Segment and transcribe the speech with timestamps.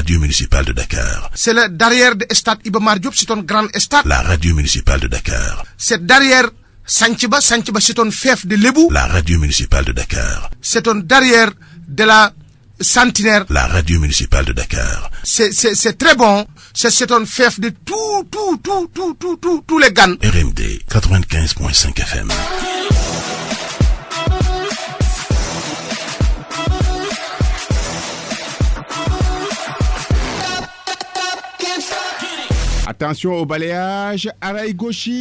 [0.00, 1.30] radio municipale de Dakar.
[1.34, 4.00] C'est le derrière de Stade Ibamar Diop, c'est un grand estat.
[4.06, 5.62] La radio municipale de Dakar.
[5.76, 6.48] C'est derrière
[6.86, 8.88] Sanchiba, Sanchiba c'est un fief de Lebou.
[8.90, 10.48] La radio municipale de Dakar.
[10.62, 11.50] C'est un derrière
[11.86, 12.32] de la
[12.80, 13.44] Centenaire.
[13.50, 15.10] La radio municipale de Dakar.
[15.22, 16.46] C'est très bon.
[16.72, 20.16] C'est un fief de tout, tout, tout, tout, tout, tous les gants.
[20.24, 20.60] RMD
[20.90, 22.28] 95.5 FM.
[32.90, 35.14] attention au balayage aray goshi.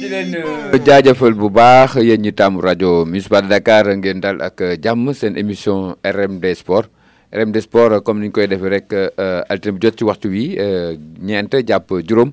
[0.00, 4.64] di leen euh, jaajëfal bu baax yéen ñi tam radio municipal Dakar ngeen dal ak
[4.80, 6.88] jàmm seen émission RMD sport
[7.30, 10.96] RMD sport comme niñ koy def rek euh, altine bu jot ci waxtu wi euh,
[11.20, 12.32] ñent japp juróom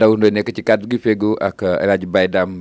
[0.00, 2.56] daw na nek ci cadre gi fegu ak eladji baydam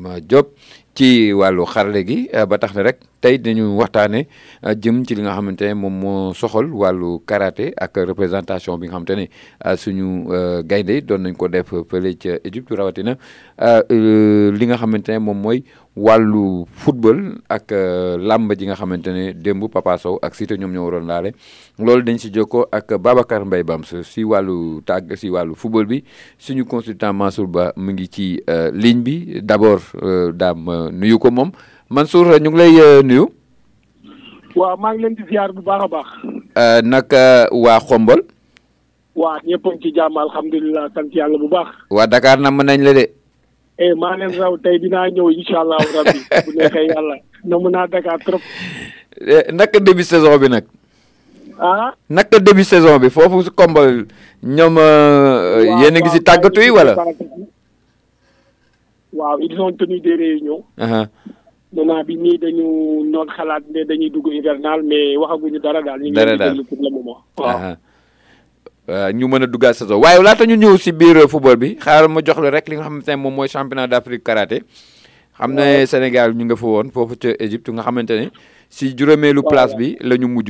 [0.93, 5.15] ci wàllu xarale gi eh, ba tax na rek tey dañu waxtaane eh, jëm ci
[5.15, 9.25] li nga xamante ne moom moo soxal wàllu karaté ak représentation bi nga xamante ne
[9.65, 10.07] eh, suñu
[10.67, 13.15] gaynde doon nañ ko def fële ca Égypte rawatina
[13.89, 15.63] li nga xamante ne moom mooy
[15.95, 20.71] wàllu football ak euh, làmb ji nga xamante ne démb Papa Sow ak Siteu ñoom
[20.73, 21.31] ñoo waroon laale
[21.77, 26.03] loolu dañ si jokkoo ak Babacar Mbaye Bams si wàllu tàgg si wàllu football bi
[26.39, 31.31] suñu consultant Mansour Ba mu ngi ci euh, ligne bi d'abord euh, daam nuyu ko
[31.31, 31.51] moom
[31.89, 33.27] Mansour ñu ngi lay nuyu.
[34.55, 36.07] waaw maa ngi leen di ziar bu baax a baax.
[36.83, 38.21] naka waa Xombol.
[39.15, 41.67] waa ñëpp ci jàmm alhamdulilah sant yàlla bu baax.
[41.89, 43.11] waa Dakar namm nañ la de.
[43.83, 43.93] eh
[44.63, 47.15] tey dinaa ñëw incha allahu rabbi bu neexee yàlla
[47.49, 48.41] na mun naa Dakar trop.
[49.31, 50.65] Eh, naka début saison bi nag.
[51.59, 51.93] ah.
[52.09, 53.87] naka début saison bi foofu si combat
[54.57, 54.75] ñoom.
[54.77, 56.93] Euh, yéen a ngi si tàggatu yi wala.
[59.13, 60.63] waaw ils ont tenu des réunions.
[61.73, 62.67] moment bi nii dañu
[63.11, 65.99] noon xalaat ne dañuy dugg hivernal mais waxaguñu dara daal.
[66.13, 67.77] dara daal
[68.91, 72.09] Euh, ñu mën a duggaat saison waaye laata ñu ñëw si biir football bi xaaral
[72.11, 74.63] ma jox la rek li nga xamante ne moom mooy championnat d'Afrique karaté
[75.37, 78.25] xam ne Sénégal ñu nga fa woon foofu ca Égypte nga xamante ne
[78.69, 80.49] si juróomeelu place bi la ñu mujj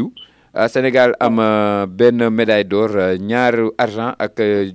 [0.58, 2.90] euh, Sénégal am euh, benn médaille d'or
[3.30, 4.34] ñaar argent ak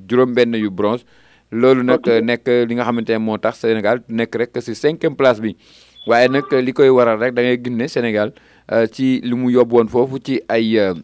[0.08, 1.02] juróom-benn yu bronze
[1.50, 5.40] loolu nag nekk li nga xamante ne moo tax Sénégal nekk rek si cinquième place
[5.40, 5.56] bi
[6.06, 8.30] waaye nag li koy waral rek da ngay gis ne Sénégal
[8.92, 10.94] ci lu mu yóbbu woon foofu ci ay.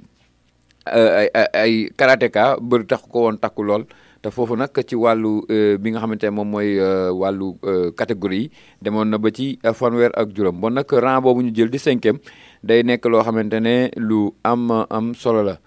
[0.83, 3.87] Euh, ay ay karatéka bëri tax ko woon takku lool
[4.19, 7.55] te foofu nag ci wàllu euh, bi nga xamante ne moom mooy euh, wàllu
[7.95, 8.51] catégorie yi
[8.83, 12.19] demoon na ba ci fanweer ak juróom bon nag rang boobu ñu jël di cinquième
[12.67, 15.61] day nekk loo xamante ne lu am am solo la.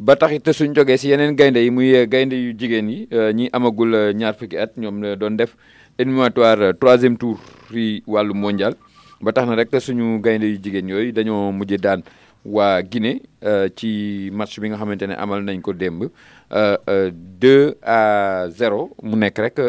[0.00, 3.50] ba tax it suñ jógee si yeneen gaynde yi muy gaynde yu jigéen yi ñi
[3.52, 5.56] amagul ñaar fukki at ñoom doon def
[5.98, 7.36] éliminatoire troisième tour
[7.70, 8.72] yi wàllu mondial
[9.20, 12.00] ba tax na rek suñu gaynde yu jigéen yooyu dañoo mujj daan.
[12.44, 16.10] waa Guinée euh, ci match bi nga xamante ne amal nañ ko démb 2
[16.52, 19.60] euh, euh, à 0 mu nekk rek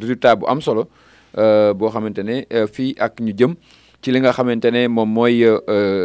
[0.00, 0.84] résultat bu am solo
[1.36, 3.54] boo xamante ne fii ak ñu jëm
[4.00, 5.44] ci li nga xamante ne moom mooy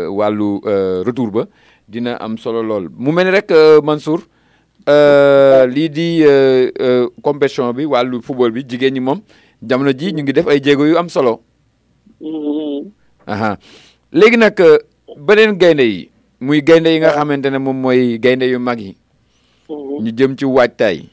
[0.10, 0.60] wàllu
[1.08, 1.46] retour ba
[1.88, 3.54] dina am solo lool mu mel ni rek
[3.84, 4.20] Mansour
[4.88, 6.24] lii di
[7.22, 9.22] compétition bi wàllu football bi jigéen ñi moom
[9.64, 11.42] jamono ji ñu ngi def ay jéego yu am solo.
[12.22, 13.56] Mm-hmm.
[14.12, 14.62] léegi nag.
[15.18, 16.10] beneen gaynde yi
[16.42, 18.96] muy gaynde yi nga xamante ne moom mooy gaynde yu mag yi
[19.70, 20.04] mhm.
[20.06, 21.04] ñu jëm ci waajtaay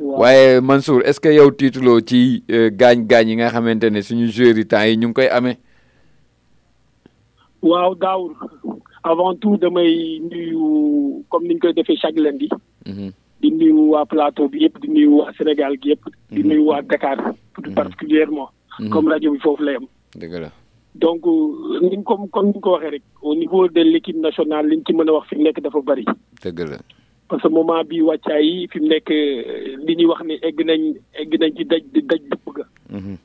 [0.00, 4.56] waaye Mansour est-ce que yow tiituloo ci euh, gaañ-gaañ yi nga xamante ne suñu joueurs
[4.58, 5.56] yi temps yi ñu ngi koy ame
[7.62, 8.32] waaw daawur
[9.04, 12.48] avant tout damay nuyu comme niñ koy defee chaque lundi
[12.86, 13.12] mhm.
[13.40, 16.48] di nuyu waa plateau bi yëpp di nuyu waa Sénégal gi yëpp di mhm.
[16.48, 17.16] nuyu waa Dakar
[17.62, 18.48] tout particulièrement
[18.90, 19.78] comme rajo bi foofu la
[20.40, 20.52] la
[20.94, 24.68] donc euh, ni comme comme ni ko waxee rek au niveau de l'équipe équipe nationale
[24.68, 26.04] liñ ci mën wax fi nek dafa bari
[26.42, 26.78] dëgg la
[27.28, 30.82] parce que moment bi wàccaay yi fi nek euh, li ñi wax ni egg nañ
[31.14, 31.80] egg nañ ci daj
[32.10, 32.64] daj dëpp ga.
[32.90, 33.16] Mhm.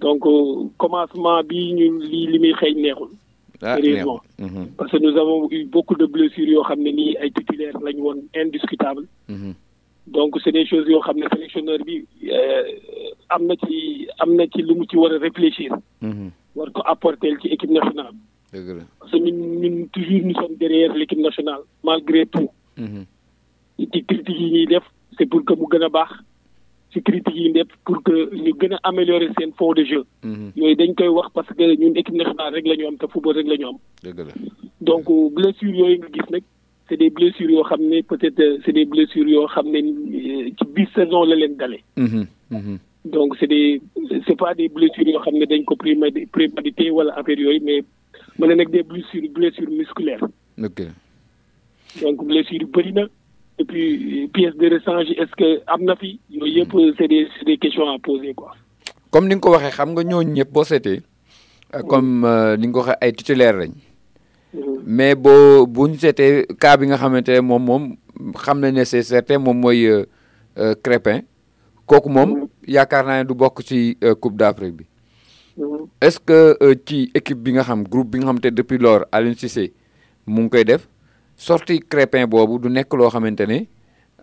[0.00, 3.10] donc euh, commencement bi ñu li limi xëy ah, neexul.
[3.76, 4.66] sérieusement mhm.
[4.76, 8.16] parce que nous avons eu beaucoup de blessures yo xamné ni ay titulaires lañ won
[8.34, 9.04] indiscutable.
[9.28, 9.54] Mhm.
[10.08, 12.04] donc c'est des choses yo xamné sélectionneur bi
[12.36, 12.62] euh
[13.30, 15.70] amna ci amna ci lu mu ci wara a réfléchir
[16.58, 18.18] war ko apporter ci équipe nationale.
[18.52, 22.48] dëgg la parce que ñun ñun toujours nous sommes derrière l' équipe nationale malgré tout.
[22.84, 23.02] Mhm.
[23.78, 24.84] ci critiques yi ñuy def
[25.16, 26.10] c' est pour que mu gën a baax
[26.92, 28.14] ci critiques yi def pour que
[28.44, 30.02] ñu gën a améliorer seen fond de jeu.
[30.30, 30.46] Mhm.
[30.58, 33.34] yooyu dañ koy wax parce que ñun équipe nationale rek la ñu am te football
[33.38, 33.78] rek la ñu am.
[34.04, 34.32] dëgg la
[34.88, 36.42] donc euh, blessures, yooyu nga gis nag
[36.88, 39.66] c' est des blessures yoo xam ne peut-être euh, c' est des blessures yoo xam
[39.74, 41.84] ne euh, ci biir saison la leen dalee.
[42.04, 42.78] Mhm
[43.10, 43.80] donc c'est des
[44.26, 47.82] c'est pas des blessures yo xamné dañ ko prémédité wala affaire yoy mais
[48.38, 50.24] mané nek des blessures blessures musculaires.
[50.62, 50.82] ok
[52.02, 53.04] donc blessures bari na
[53.58, 56.92] et puis pièce de rechange est ce que amna fi yooyu yep hmm.
[56.98, 58.52] c'est des des questions à poser quoi.
[59.10, 61.00] comme ni nga ko waxee xam nga ñoo ñep bo sété
[61.74, 61.82] hmm.
[61.88, 63.72] comme euh, ni nga ko waxee ay titulaire lañ.
[64.52, 64.82] Hmm.
[64.86, 67.96] mais bo bu sété seetee cas bi nga xamante mom mom
[68.34, 70.04] xam na né c'est certain mom moy euh,
[70.58, 71.20] euh, Crépin
[71.88, 72.72] kooku moom mm-hmm.
[72.76, 76.04] yaakaar naa ne du bokk ci euh, coupe d'Afrique bi mm-hmm.
[76.06, 79.04] est-ce que euh, ci équipe bi nga xam groupe bi nga xam te depuis lors
[79.10, 79.72] Aliou Cissé
[80.26, 80.86] mu ngi koy def
[81.36, 83.58] sorti Crépin boobu du nekk loo xamante ne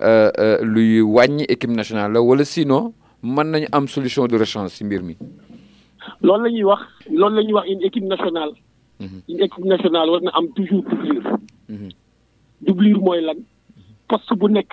[0.02, 4.84] euh, luy wàññi équipe nationale la wala sinon mën nañu am solution de rechange ci
[4.86, 5.16] mbir mi.
[6.22, 6.82] loolu la ñuy wax
[7.12, 8.54] loolu la ñuy wax une équipe nationale.
[9.02, 9.22] Mm-hmm.
[9.30, 11.24] une équipe nationale war na am toujours doublure.
[12.62, 13.40] doublure mooy lan
[14.10, 14.72] poste bu nekk.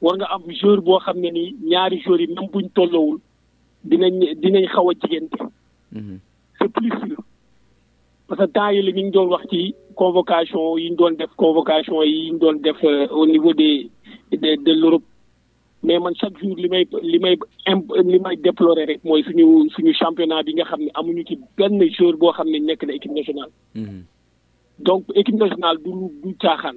[0.00, 3.18] war nga am joueur boo xam ne nii ñaari joueurs yi même buñ tolloowul
[3.90, 5.36] dinañ dinañ xaw a jigante
[5.96, 6.16] mhm.
[6.58, 6.72] c'est
[8.28, 12.02] parce que temps yi la ñu doon wax ci convocation yi ñu doon def convocation
[12.02, 13.90] yi ñu doon def euh, au niveau des
[14.32, 15.04] de de l'Europe
[15.82, 17.34] mais man chaque jour li may li may
[17.66, 21.38] imp li may déplorer rek mooy suñu suñu championnat bi nga xam ne amuñu ci
[21.56, 24.04] benn joueur boo xam ne nekk na équipe nationale mhm.
[24.86, 25.90] donc équipe nationale du
[26.22, 26.76] du caaxaan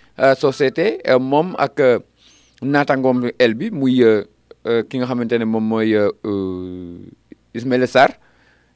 [0.19, 1.99] Euh, société euh, mom ak euh,
[2.59, 4.03] natangom el bi muy
[4.91, 8.11] ki nga xamantene mom moy mooy Ismaïla Sarr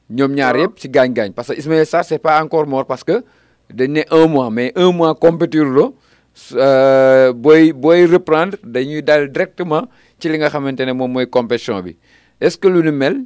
[0.10, 3.04] ñoom ñaar yëpp ci gañ gañ parce que Ismaël Sarr c'est pas encore mort parce
[3.04, 3.22] que
[3.70, 5.96] dañ ne un mois mais un mois compétir lo
[7.36, 9.90] boy boy reprendre dañuy dal directement
[10.20, 11.98] ci li nga xamantene mom moy compétition bi
[12.40, 13.26] est-ce que lu nu mel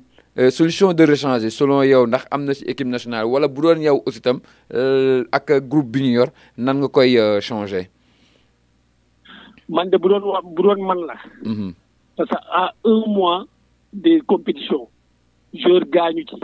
[0.50, 4.02] solution de rechanger, selon yow ndax am na ci équipe nationale wala bu doon yow
[4.04, 4.40] aussi itam
[5.32, 7.90] ak groupe bi ñu yor nan nga koy changer
[9.70, 11.74] man de budon pas mhm.
[12.18, 13.46] parce que à un mois
[13.94, 14.88] de compétition.
[15.54, 16.36] Je gagne qui.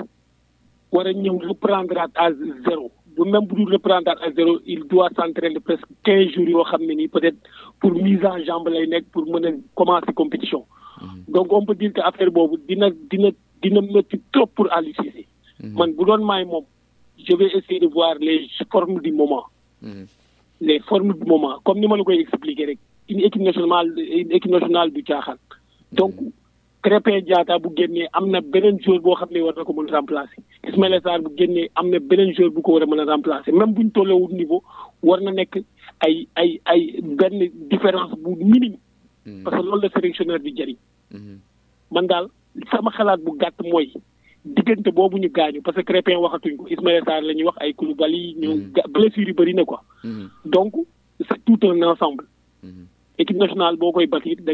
[0.92, 2.30] que a prendre reprendre à
[2.68, 6.64] zéro bu même pour le reprendre à zéro il doit s'entraîner presque 15 jours au
[6.64, 7.38] Khamenei, peut-être
[7.80, 10.66] pour mise en jambe les nègres pour commencer la commencer compétition.
[11.02, 11.24] Mhm.
[11.34, 13.30] donc on peut dire que affaire boobu dina dina
[13.62, 13.80] dina
[14.34, 14.94] trop pour aller
[15.62, 15.78] mhm.
[15.78, 16.44] man budon may
[17.26, 19.46] je vais essayer de voir les formes du moment.
[20.62, 22.78] les formes du moment comme ni vais expliquer
[23.10, 25.38] une équipe nationale une équipe nationale du caaxaan.
[25.92, 26.14] donc
[26.82, 30.42] Krépin diata bu génnee amna benen joueur boo xam ne war na ko mën remplacer
[30.68, 33.92] ismaël sar bu génnee amna benen joueur bu ko war a remplacer même buñ ñu
[33.92, 34.64] tollewul niveau
[35.04, 35.64] war na nekk
[36.06, 37.40] ay ay ay benn
[37.74, 38.78] différence bu minime.
[39.26, 39.44] Hmm.
[39.44, 40.78] parce que loolu la sélectionneur di jëriñ.
[41.12, 41.38] Hmm.
[41.92, 42.26] man daal
[42.72, 43.92] sama xalaat bu gàtt mooy
[44.46, 47.74] diggante boobu ñu gaañu parce que Krépin waxatuñ ko ismaël sar la ñuy wax ay
[47.74, 48.72] Koulibaly ñu hmm.
[48.94, 49.82] blessure yu bëri na quoi.
[50.46, 50.74] donc
[51.28, 52.26] c'est tout un ensemble
[53.18, 54.54] équipe nationale boo koy da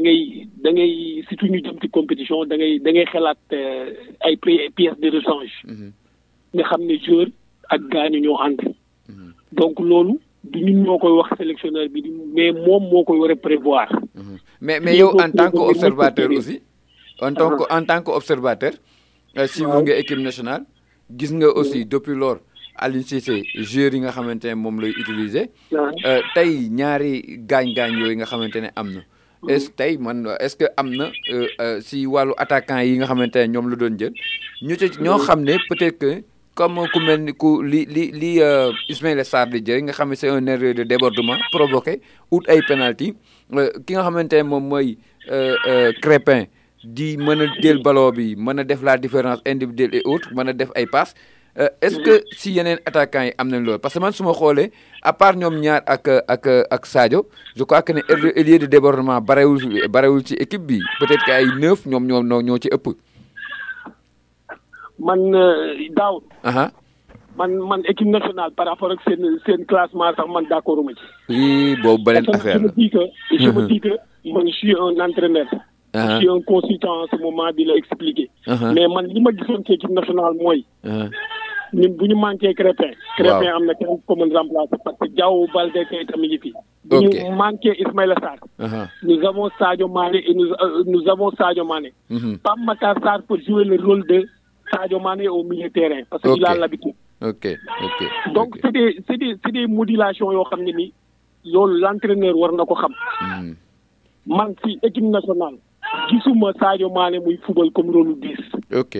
[1.91, 2.43] compétition
[4.75, 5.91] pièces de rechange mhm.
[6.53, 7.27] nga xam ne joueur
[7.69, 7.81] ak
[8.11, 8.29] ñu
[9.09, 9.33] mhm.
[9.51, 10.19] donc nous,
[10.53, 11.87] ñun sélectionneur
[12.33, 14.37] mais nous mhm.
[14.61, 16.59] mais mais en tant qu'observateur aussi
[17.21, 17.81] en tant ah.
[17.81, 18.73] tant
[19.37, 20.63] euh, équipe nationale
[21.15, 22.37] gis aussi depuis lors
[22.75, 25.49] Aliou Cissé joueurs yi nga xamante ne moom lay utiliser.
[25.75, 25.91] Ah.
[26.05, 27.13] Euh, tey ñaari
[27.47, 28.99] gaañ-gaañ yooyu nga xamante ne am na.
[29.01, 29.49] Mm-hmm.
[29.55, 33.35] est-ce tey man est-ce que am na euh, euh, si wàllu attaquant yi nga xamante
[33.41, 34.13] ne ñoom la doon jël.
[34.61, 35.23] ñu ci ñoo mm-hmm.
[35.25, 36.23] xam ne peut-être que
[36.53, 38.39] comme ku mel ni ku li li li
[38.89, 42.01] Ismaïla Sarr di jël nga xam ne c'est un erreur de débordement provoqué
[42.31, 43.13] ut ay penalty
[43.87, 44.97] ki nga xamante ne moom mooy
[46.01, 46.45] Crépin
[46.83, 50.47] di mën a jël ballon bi mën a def la différence individuelle et autres mën
[50.49, 51.15] a def ay passes.
[51.59, 54.31] Euh, est-ce que si yenen attaquants yi am nañ loolu parce que man su ma
[54.31, 54.71] xoolee
[55.03, 57.25] à part ñoom ñaar ak ak ak Sadio
[57.57, 57.99] je crois que ne
[58.39, 62.55] ailier de débordement barewul barewul ci équipe bi peut-être que ay neuf ñoom ñoo ñoo
[62.57, 62.95] ci ëpp.
[64.97, 66.23] man euh, daaw.
[67.35, 71.01] man man équipe nationale par rapport ak seen seen classement sax man d'accord ma ci.
[71.27, 73.81] oui boobu beneen affaire la je me dis
[74.31, 75.47] man je suis un entraîneur.
[75.93, 78.29] je suis un consultant en ce moment di la expliquer.
[78.47, 80.63] mais man li ma gisoon ci équipe nationale mooy.
[81.73, 82.91] Nous bu ñu manqué Crépin.
[83.15, 86.49] Crépin am na kenn ko mën remplacer parce que Diao Baldé kay itam fi.
[86.91, 88.15] ñu manqué Ismaïla
[88.59, 88.87] uh-huh.
[89.03, 91.93] nous avons Sadio Mané et nous euh, nous avons Sadio Mané.
[92.09, 92.37] Mm-hmm.
[92.39, 94.27] Pape Sarr peut jouer le rôle de
[94.69, 96.01] Sadio Mané au milieu terrain.
[96.09, 96.93] parce que il a l'habitude.
[97.21, 97.35] ok
[97.83, 100.93] ok donc c'est des c'est des c'est des modulations yo xamni ni
[101.45, 102.91] loolu l'entraîneur war na ko xam.
[103.21, 103.55] Mm-hmm.
[104.27, 105.55] man ci équipe nationale
[106.09, 108.97] gisuma Sadio Mané muy football comme rôle 10 ok.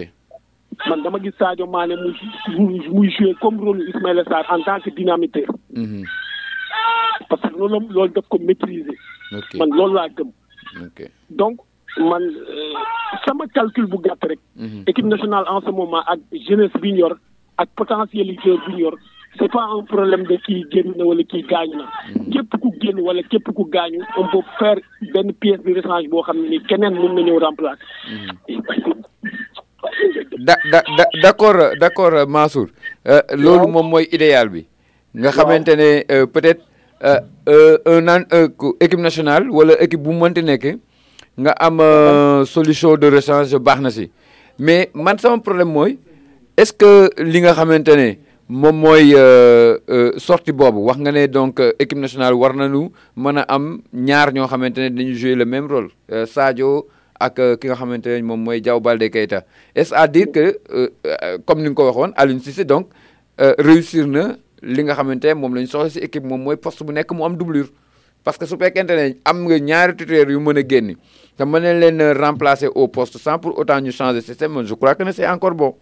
[0.89, 1.95] man dama gis Sadio Mané
[2.57, 5.47] muy mu jouer comme rôle Ismaïla Sarr en tant que dynamiteur.
[5.75, 6.05] Mhm.
[7.29, 8.95] parce que loolu loolu daf ko maitriser
[9.59, 10.31] man loolu laa gëm.
[11.29, 11.59] donc
[11.99, 12.75] man euh,
[13.25, 14.39] sama calcul bu gàtt rek.
[14.55, 14.83] Mhm.
[14.87, 17.15] équipe nationale en ce moment ak jeunesse bi ñu yor
[17.57, 18.95] ak potentialité bi ñu yor
[19.37, 21.85] c' est pas un problème de kii génn na wala kii gaañu na.
[22.15, 22.31] Mhm.
[22.33, 24.79] képp ku génn wala képp ku gaañu on peut faire
[25.13, 27.85] benn pièce de rechange boo xam ne nii keneen mën na ñëw remplacer.
[31.21, 32.67] d'accord d'accord d' accord d' accord Mansour.
[33.07, 34.65] Euh, loolu moom mooy idéal bi.
[35.13, 36.63] nga xamante ne euh, peut-être
[37.03, 38.21] euh, un an
[38.79, 40.77] équipe nationale wala équipe bu mu mënti nekk
[41.37, 41.77] nga am
[42.45, 44.09] solution de rechange baax na si
[44.57, 45.99] mais man sama problème mooy
[46.55, 48.09] est-ce que li nga xamante ne
[48.47, 49.05] moom mooy
[50.17, 54.47] sortie boobu wax nga ne donc équipe nationale war nañu mën a am ñaar ñoo
[54.47, 55.89] xamante ne dañu jouer le même rôle
[56.27, 56.87] Sadio
[57.21, 58.81] ak euh, ki nga xamantene mom moy mooy Diao
[59.13, 59.43] Keita
[59.75, 62.89] est à dire que euh, euh, comme ni nga ko waxoon Aliou Cissé donc
[63.37, 66.91] réussir na li nga xamantene mom lañ la ñu soxla équipe mom moy poste bu
[66.93, 67.69] nek mu am doublure.
[68.23, 70.93] parce que su fekkente ne am nga ñaari titulaire yu mën a génn
[71.37, 74.95] te mën nañ leen remplacer au poste sans pour autant ñu changer système je crois
[74.95, 75.73] que ne c'est encore bon.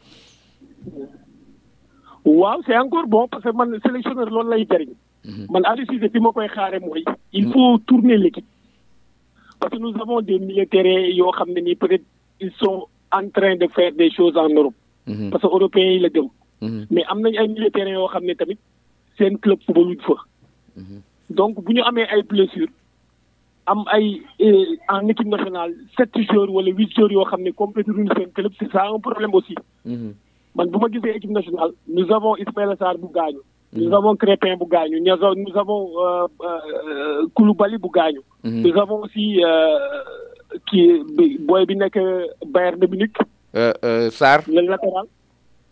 [2.25, 4.91] waaw c'est encore bon parce que man sélectionneur loolu lay jëriñ.
[5.25, 5.45] Mhm.
[5.51, 7.03] man Aliou Cissé bi ma koy xaare mooy.
[7.33, 7.53] il mhm.
[7.53, 8.45] faut tourner l'équipe
[9.59, 11.45] parce que nous avons des militaires,
[11.79, 11.97] peut
[12.41, 14.73] ils sont en train de faire des choses en Europe.
[15.05, 15.29] Mhm.
[15.31, 16.31] Parce que les Européens, ils le font.
[16.61, 18.11] Mais il y a des Europe.
[19.17, 19.97] c'est un club football.
[20.77, 21.01] Mhm.
[21.31, 22.67] Donc, si nous avons des blessures,
[23.65, 28.05] am ay eh, en équipe nationale sept joueurs wala huit joueurs yo xamné compétir une
[28.09, 29.53] duñu club c'est ça un problème aussi.
[29.85, 30.13] Mhm.
[30.55, 33.37] man buma ma équipe nationale nous avons Ismaïla Sarr bu gagne
[33.73, 33.93] nous mm.
[33.93, 38.17] avons Crépin Bougagne, nous avons, nous avons euh, euh, Kouloubali Bougagne.
[38.43, 38.71] Mm mm-hmm.
[38.71, 39.77] Nous avons aussi euh,
[40.69, 40.99] qui
[41.41, 43.15] Boy Bayern de Munich.
[43.55, 44.41] Euh, euh, Sar.
[44.47, 45.05] Le latéral.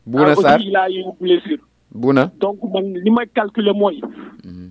[0.05, 0.61] Bouna ah, Sar.
[0.61, 1.57] Il a eu une blessure.
[1.91, 2.31] Bouna.
[2.39, 3.91] Donc, man, li ma calculé moi,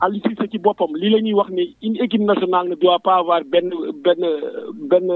[0.01, 1.51] à l'issue de ce qui est li la wax
[1.83, 3.69] une équipe nationale ne doit pas avoir ben
[4.05, 4.23] ben
[4.83, 5.07] ben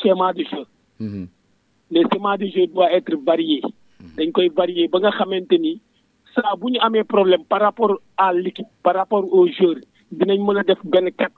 [0.00, 0.64] schéma de jeu.
[1.00, 1.26] Mm -hmm.
[1.90, 3.60] Le schéma de jeu doit être varié.
[3.64, 4.20] Mm -hmm.
[4.22, 5.74] être koy Il ba nga xamanteni
[6.34, 6.56] ça a
[6.88, 9.76] un problème par rapport à l'équipe, par rapport aux joueurs.
[10.12, 11.30] Dinaï mona def ben 4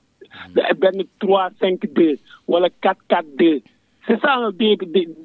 [0.81, 2.19] ben 3 5 2
[2.49, 3.61] ou 4 4 2.
[4.07, 4.77] C'est ça hein, des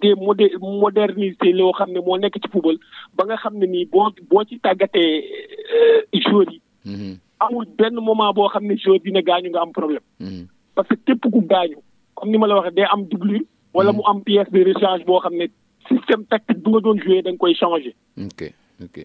[0.02, 0.14] des
[0.62, 2.78] moderniser lo xamné mo nek ci football
[3.16, 5.04] ba nga xamné ni bo bo ci tagaté
[5.78, 6.60] euh, joueurs yi.
[6.86, 7.16] Mm-hmm.
[7.40, 10.04] Amul ben moment bo xamné joueur dina gañu nga am problème.
[10.20, 10.46] Mm-hmm.
[10.76, 11.78] Parce que tepp ku gañu
[12.16, 13.44] comme ni ma la waxe day am doublure
[13.74, 14.18] wala mu mm-hmm.
[14.18, 15.50] am pièce de rechange bo xamné
[15.88, 17.96] système tactique bu nga doon jouer dang koy changer.
[18.20, 18.52] OK.
[18.84, 18.98] OK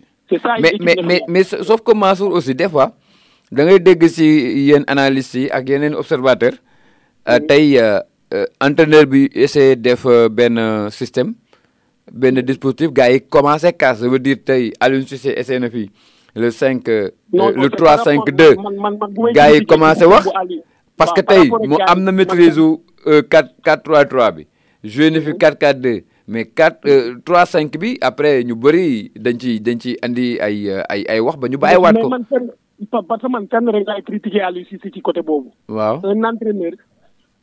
[0.60, 2.92] mais mais mais mais sauf que Mansour aussi des fois
[3.50, 3.78] da ngay
[4.18, 6.52] y a un analyste y ak un observateur
[7.28, 7.98] euh, tey euh,
[8.34, 11.34] euh, entraîneur bi de def un système
[12.22, 15.90] un dispositif gars yi commencé casse ça veut dire tey Aliou Cissé essayé SNFI,
[16.34, 18.56] le 5 le 3 5 2
[19.34, 20.28] gars yi commencé wax
[20.96, 22.58] parce que tey mu am na maîtrise
[23.06, 23.28] 4
[23.62, 24.46] 4 3 3 bi
[24.84, 29.60] ne fais 4 4 2 mais 4 3 5 bi après ñu bëri dañ ci
[29.60, 31.66] dañ ci andi ay ay ay wax ba ñu ko.
[32.06, 32.24] man
[33.08, 35.20] parce man kan rek lay critiquer Aliou Cissé ci côté
[35.68, 36.72] un entraîneur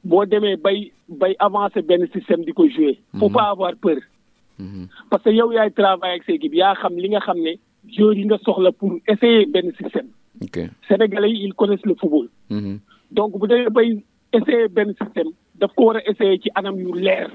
[0.06, 1.84] bay bay avancer
[2.16, 3.00] système jouer.
[3.18, 3.34] faut mhm.
[3.34, 3.98] pas avoir peur.
[4.60, 4.88] Mhm.
[5.10, 7.20] parce que yow yaay xam li nga
[8.80, 10.10] pour essayer le système.
[10.88, 12.30] sénégalais ils connaissent le football.
[12.50, 12.80] Mhm.
[13.12, 14.02] donc bu devez bay
[14.34, 17.28] essayer le système daf ko war a essayer ci anam yu leer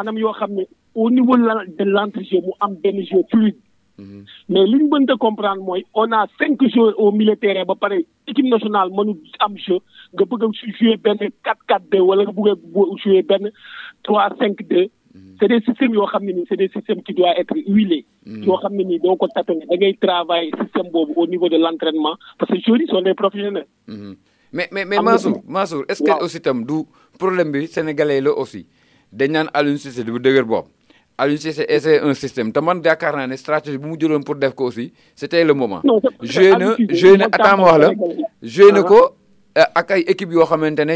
[0.00, 0.64] anam yoo xam ne
[0.96, 3.58] au niveau de l'entrejeu mu am benn jeu fluide
[4.02, 4.22] mhm.
[4.54, 8.50] mais li ñu mënta comprendre mooy on a cinq joueurs au milieu ba pare équipe
[8.54, 9.16] nationale mënu
[9.48, 9.78] am jeu
[10.14, 13.50] nga bëgg a jouer benn 4-4-2 wala nga bëgg a jouer benn
[14.10, 14.88] 3-5-2
[15.38, 17.56] c' est des systèmes yoo xam ne nii c' est des systèmes qui doivent être
[17.66, 18.04] huilés.
[18.26, 18.44] Mhm.
[18.46, 21.56] yoo xam ne nii doo ko tapé da ngay travailler système boobu au niveau de
[21.60, 23.66] l' entraînement parce que joueurs yi sont des professionnels.
[23.88, 24.14] Mhm
[24.52, 26.82] mais mais mais Mansour Mansour est-ce que aussi tam du
[27.18, 28.66] problème bi sénégalais là aussi
[29.12, 30.66] dañ naan Aliou Cissé du dëgër bopp
[31.18, 34.54] Aliou Cissé essaie un système te man Dakar na stratégie bu mu jëlone pour def
[34.54, 35.82] ko aussi c'était le moment.
[36.20, 37.92] je ne je ne attends wax la
[38.42, 38.82] joué ne ah.
[38.82, 39.00] ko
[39.58, 40.46] euh, ak ay équipes yoo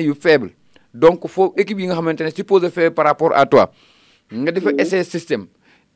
[0.00, 0.50] yu faible
[0.92, 3.70] donc faut équipe yi nga xamante ne supposé faible par rapport à toi
[4.32, 5.46] nga def essayer système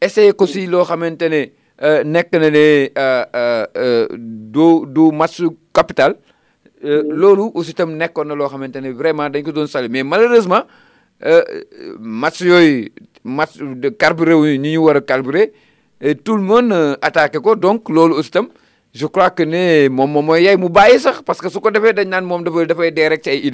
[0.01, 1.47] essayer ko si loo xamante ne
[1.83, 5.43] euh, nekk na euh, euh do du match
[5.75, 6.15] capital.
[6.85, 10.63] Euh, lolu aussi tam nekkoon lo xamantene vraiment dañ ko doon saluer mais malheureusement
[11.27, 11.43] euh,
[11.99, 12.93] match yoy
[13.25, 15.47] match de ñu
[16.01, 18.31] et tout le monde euh, attaqué ko donc lolu aussi
[18.95, 22.21] je crois que ne mom moom mu sax parce que su ko defee dañ c'est
[22.21, 23.51] mom que dafay dé rek ay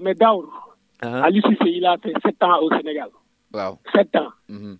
[0.00, 0.44] mais Daour.
[1.02, 1.24] Ah.
[1.24, 3.08] Alice, il a fait 7 ans au Sénégal.
[3.54, 4.28] 7 ans.
[4.48, 4.76] Mhm.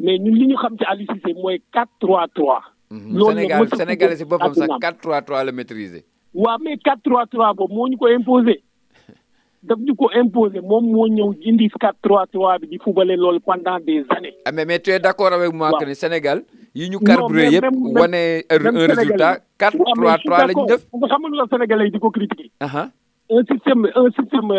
[0.00, 1.32] mais nous, li ñu xam ci Ali Cissé
[1.74, 2.60] 4-3-3.
[2.90, 3.18] Mhm.
[3.18, 4.66] le Sénégal c'est pas comme ça.
[4.66, 8.62] 4-3-3 le maîtriser waa mais 4-3-3 boobu ko imposé
[9.66, 13.14] daf ñu imposé moom 4-3-3 bi di fubale
[13.46, 14.34] pendant des années.
[14.44, 16.42] Ah, mais tu es d'accord avec moi que le Sénégal.
[16.74, 20.86] yi ñu carburé un résultat 4-3-3 la ñu def.
[21.08, 22.50] xam nga Sénégalais yi di critiquer.
[22.60, 22.88] Uh-huh.
[23.30, 24.50] un système un système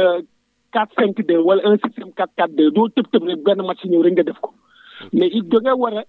[0.75, 4.03] 4-5-2 euh, wala un système 4-4-2 doo tëb tëb rek est match ñëw
[5.13, 6.03] mais il da euh,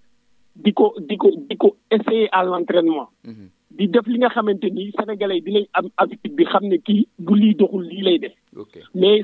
[1.91, 3.09] essayer à l'entraînement.
[3.25, 3.47] Mm-hmm.
[3.77, 7.33] di def li nga xamante ni sénégalais dinañ am habitude bi xam ne kii bu
[7.41, 8.35] lii doxul lii lay def.
[8.95, 9.21] mais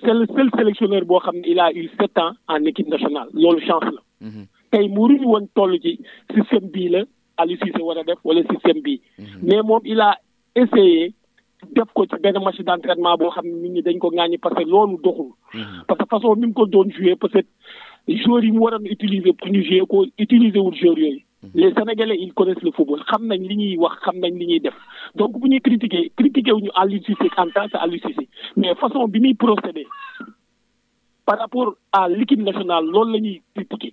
[0.00, 3.28] c'est le seul sélectionneur boo xam ne il a eu sept ans en équipe nationale
[3.32, 4.02] loolu chance la.
[4.26, 4.42] Mhm.
[4.70, 5.98] tey muruñu woon toll ci
[6.34, 7.00] système bii la
[7.40, 9.26] Aliou Cissé war a def wala système bi mhm.
[9.42, 10.10] mais moom il a
[10.54, 11.14] essayé
[11.74, 14.68] def ko ci benn match d'entraînement boo xam ne nit dañ ko ŋaañi parce que
[14.68, 15.32] loolu doxul.
[15.54, 15.84] Mhm.
[15.88, 17.48] parce que façon ni mu ko doon jouer peut-être
[18.06, 18.20] yi
[18.50, 21.20] mu waroon utiliser pour ñu jouer ko utiliser wul joueurs yooyu.
[21.42, 21.50] Mhm.
[21.54, 24.60] les sénégalais ils connaissent le football xam nañ li ñuy wax xam nañ li ñuy
[24.66, 24.78] def
[25.18, 28.10] donc bu ñuy critiquer critiquer wu ñu Aliou Cissé en tant que Aliou
[28.58, 29.84] mais façon bi muy procédé
[31.26, 31.68] par rapport
[31.98, 33.92] à l'équipe nationale loolu la ñuy critiquer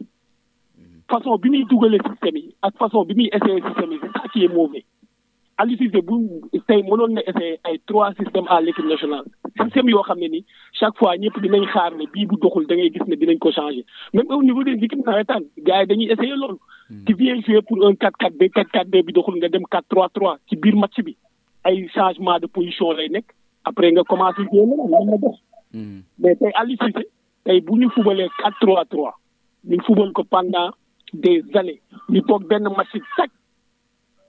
[0.77, 0.99] mhm.
[1.11, 4.21] façon bi muy dugale système yi ak façon bi muy essayé système yi c'est ça
[4.45, 4.83] est mauvais
[5.59, 9.25] Aliou c'est bu tey mënoon na c'est trois systèmes à l'équipe nationale
[9.63, 10.41] système yoo xam ni
[10.79, 13.49] chaque fois ñëpp dinañ xaar né bi bu doxul da ngay gis ne dinañ ko
[13.57, 13.83] changer
[14.13, 16.57] même au niveau des équipes nawetaan gars yi dañuy essayer lool
[16.91, 17.05] hmm.
[17.05, 20.99] qui vient jouer pour un 4-4-2 4-4-2 bi doxul nga dem 4-3-3 ci biir match
[21.01, 21.17] bi
[21.65, 23.25] ay changement de position lay nek
[23.63, 25.09] après nga commencer à jouer.
[25.11, 25.37] la def.
[25.73, 26.01] Hmm.
[26.19, 29.11] mais tay Aliou Cissé bu ñu 4-3-3
[29.65, 30.69] ñu faut ko pendant
[31.13, 33.31] des années ñu toog benn match 5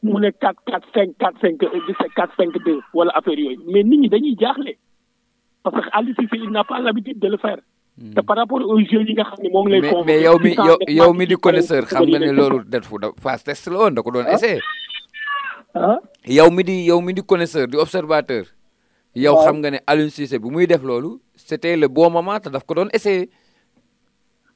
[0.02, 3.85] mu ne 4 4 5 4 5 17 4 5 2 wala affaire yoy mais
[3.85, 4.78] nit ñi dañuy jaxlé
[5.62, 7.59] parce que Aliou Cissé il n'a pas l'habitude de le faire.
[7.99, 8.14] Hmm.
[8.14, 9.81] te par rapport aux jeux yi nga xam ne moom lay.
[9.81, 10.54] convoqué mais yow mi
[10.89, 14.02] yow mi di connaisseur xam nga ne lolu def fu phase test lo woon da
[14.02, 14.34] ko doon ah.
[14.34, 14.61] essayé.
[15.75, 15.99] Ah.
[16.26, 18.45] yow mi di yow mi di connaisseur di observateur.
[19.17, 22.49] yow xam nga ne Alun Cissé bu muy def lolu c'était le bon moment te
[22.50, 23.28] daf ko doon essayer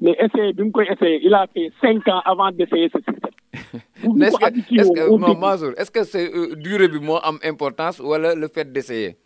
[0.00, 3.30] mais essayé bi mu koy essayer il a fait 5 ans avant d'essayer ce système
[3.52, 8.34] est-ce que est-ce que non Mansour est que c'est euh, durée bi am importance wala
[8.34, 9.16] le fait d'essayer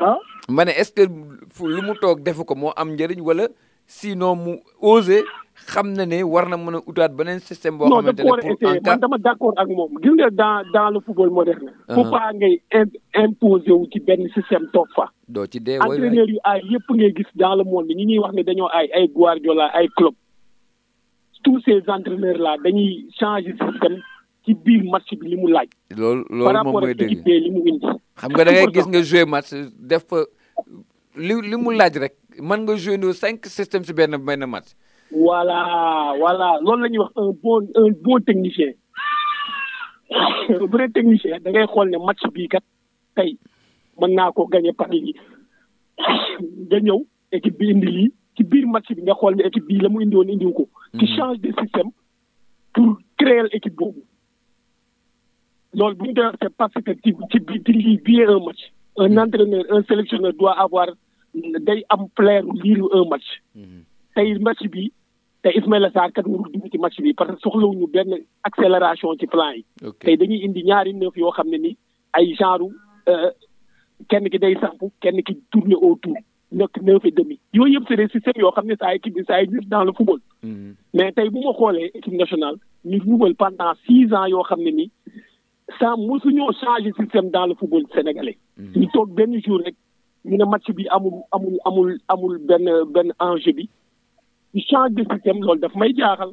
[0.00, 0.16] ah
[0.76, 3.48] est-ce que lu mu toog defu ko am njëriñ wala
[3.86, 5.22] sinon mu oser
[5.70, 9.52] xam na ne war na mën système bo xamante pour en cas non dama d'accord
[9.56, 11.70] ak moom gis nga dans dans le football moderne.
[11.88, 11.94] Uh-huh.
[11.94, 12.60] faut pas ngay
[13.14, 15.08] imposer wu ci benn système toog fa.
[15.28, 18.18] do ci dé dee entraîneur yu ay yépp ngay gis dans le monde ñi ñi
[18.18, 20.16] wax ne dañoo ay ay Guardiola ay Klopp
[21.42, 23.96] tous ces entraîneurs là dañuy changer système
[24.44, 25.68] ci biir match bi li mu laaj.
[25.96, 27.24] loolu loolu moom mooy dëgg
[28.20, 29.50] xam nga da ngay gis nga jouer match
[29.92, 30.18] def fa
[31.16, 32.14] li li mu laaj rek
[32.48, 34.70] man nga jouer no cinq système si benn benn match.
[35.10, 35.58] voilà
[36.18, 38.72] voilà loolu la ñuy wax un bon un bon technicien
[40.60, 42.64] un vrai technicien da ngay xool ne match bii kat
[43.16, 43.36] tey
[43.98, 45.14] mën naa ko gagner par lii
[46.68, 47.00] nga ñëw
[47.36, 51.16] équipe bi indi lii ci biir match bi nga équipe mm-hmm.
[51.16, 51.90] change de système
[52.74, 53.78] pour créer l'équipe
[55.74, 56.10] loolu bu
[56.42, 58.62] c'est parce que un match
[58.96, 59.26] un mm-hmm.
[59.26, 60.86] entraîneur un sélectionneur doit avoir
[61.68, 63.28] day am un match.
[63.56, 64.40] Mm-hmm.
[64.46, 64.84] match bi
[65.42, 70.16] kat ci match bi parce que accélération ci plan yi.
[75.52, 76.14] dañuy autour.
[76.52, 79.40] nekk neuf et demi yooyu yëpp c'est des yoo xam ne saa équipe bi saa
[79.42, 80.18] yu dans le football.
[80.44, 80.74] Mm-hmm.
[80.94, 84.70] mais tey bu ma xoolee équipe nationale ñu football pendant six ans yoo xam ne
[84.70, 84.90] nii
[85.78, 88.38] sans mosuñoo changer système dans le football sénégalais.
[88.58, 88.80] Mm-hmm.
[88.80, 89.76] ñu toog benn jour rek
[90.24, 93.68] ñu ne match bi amul amul amul amul benn benn enjeu bi
[94.54, 96.32] ñu change de système loolu daf may jaaxal.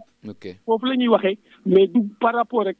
[0.65, 2.77] foofu la ñuy waxee mais du par rapport rek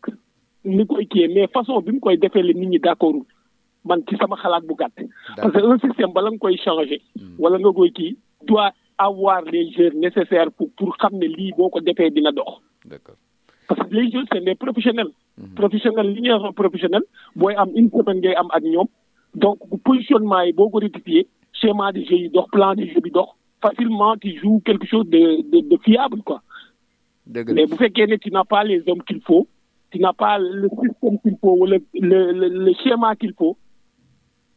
[0.66, 3.22] ni koy kiiyee mais façon bi mu koy defee la nit ñi d'accordul
[3.88, 7.02] man ci sama xalaat bu parce que un système bala nga koy changer.
[7.18, 7.34] Hmm.
[7.40, 7.92] wala nga koy
[8.44, 12.60] doit avoir les jeux nécessaires pour pour xam ne lii boo ko defee dina dox.
[13.68, 15.12] parce que les jeux, c'est des professionnels.
[15.38, 15.56] Hmm.
[15.60, 17.04] professionnels li ñuy professionnel
[17.36, 18.88] booy am une semaine ngay am ak ñoom
[19.36, 23.30] donc positionnement yi boo ko rectifié schéma des jeux, yi plan des jeux, bi dox
[23.62, 25.22] facilement tu joues quelque chose de
[25.74, 26.42] de fiable quoi.
[27.32, 29.48] mais bu fekkee ne tu n'as pas les hommes qu'il faut
[29.92, 33.56] tu n'as pas le système qu'il faut le le le schéma qu'il faut.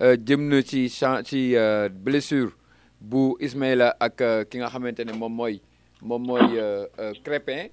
[0.00, 2.50] Euh, jëm na ci ci euh, blessure
[2.98, 5.60] bu Ismaïla ak euh, ki nga xamantene mom moy
[6.00, 6.40] mom moy
[7.22, 7.66] Crépin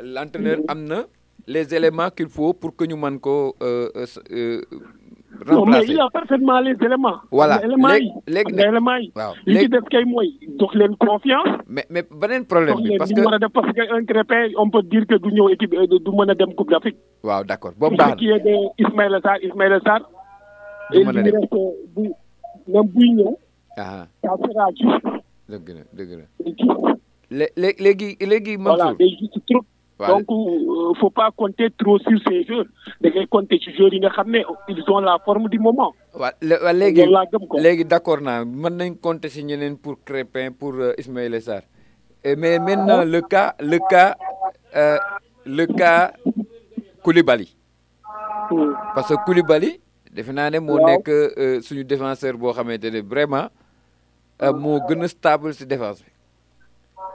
[0.00, 1.06] l'entraîneur amna
[1.48, 4.46] les éléments qu'il faut pour que ñu man ko remplacer
[5.50, 7.18] non mais il a parfaitement les éléments.
[7.32, 7.74] voilà Les
[8.28, 8.94] léegi les éléments
[9.44, 11.48] li ci des kay moy dox leen confiance.
[11.66, 15.16] mais mais beneen problème bi parce que parce que un Crépin on peut dire que
[15.16, 16.98] du ñeu équipe du mën dem Coupe d'Afrique.
[17.24, 20.06] waaw d'accord Bon baax qui est de Ismaïla Sarr Ismaïla Sarr
[20.90, 21.04] du
[22.68, 23.36] même buy ñëw.
[23.76, 25.82] ça sera juste.
[25.98, 26.24] dëgg
[27.30, 27.70] Les les la.
[27.70, 27.80] juste.
[27.80, 28.76] léegi léegi Mansour.
[28.76, 29.60] voilà day juste trop.
[30.06, 32.66] donc euh, faut pas compter trop sur ces joueurs
[33.00, 34.12] mais ngay compter ci joueurs yi nga
[34.68, 35.92] ils ont la forme du moment.
[36.14, 36.92] Voilà les
[37.62, 41.40] léegi d' accord naa mën nañ compter si ñeneen pour Crépin pour Ismaël euh, Ismaïla
[41.40, 41.62] Sarr
[42.36, 44.16] mais maintenant le cas le cas
[44.74, 44.98] euh,
[45.44, 46.12] le cas
[47.04, 47.54] Koulibaly.
[48.50, 48.72] Hmm.
[48.94, 49.80] parce que Koulibaly
[50.16, 53.46] defe mo nek euh, suñu défenseur bo xamante ne vraiment
[54.42, 56.10] euh, mo gëna stable ci défense bi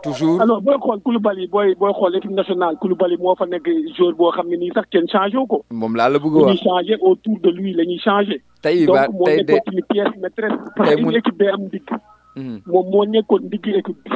[0.03, 0.41] toujours.
[0.41, 3.65] alors boy xool Koulibaly boy boy xol équipe nationale Koulibaly mo fa nekk
[3.97, 5.63] joueur bo xam ni sax ken changé ko.
[5.71, 8.41] mom la la bëgg a wax changé autour de lui la ñuy changé.
[8.61, 10.59] tey ba tey de donc pièce maîtresse.
[10.75, 11.89] parce que équipe day am ndigg.
[12.35, 12.61] Mhm.
[12.67, 14.09] mo moo nekkoon ndigg équipe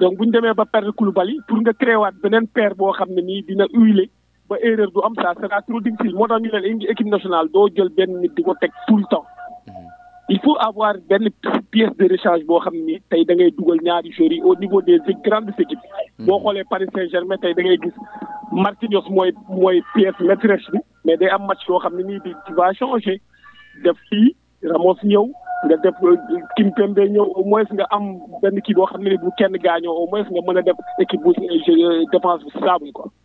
[0.00, 3.42] donc bu démé ba perdre Koulibaly pour nga créer waat benen père bo xam ni
[3.42, 4.08] dina huiler
[4.48, 7.48] ba erreur du am ça sera trop difficile moo tax ñu leen indi équipe nationale
[7.52, 9.24] doo jël benn nit di ko teg tout le temps
[9.66, 9.86] mhm.
[10.28, 11.28] il faut avoir benn
[11.70, 14.82] pièce de rechange boo xam ni tey da ngay dugal ñaari joueurs yi au niveau
[14.82, 15.86] des grandes équipes
[16.18, 16.26] mhm.
[16.26, 17.96] boo xoolee Paris Saint-Germain tey da ngay gis
[18.52, 22.34] martinos mooy mooy pièce maîtresse bi mais day am match yoo xam ne nii di
[22.48, 23.20] tu vas changer
[23.84, 24.34] def fii
[24.72, 25.24] Ramos ñëw
[25.68, 26.14] nga def euh,
[26.56, 28.04] Kimpembe ñëw au moins nga am
[28.42, 31.20] benn kii boo xam ne bu kenn gaañoo au moins nga mën a def équipe
[31.22, 33.08] bu euh, euh, défense bu stable quoi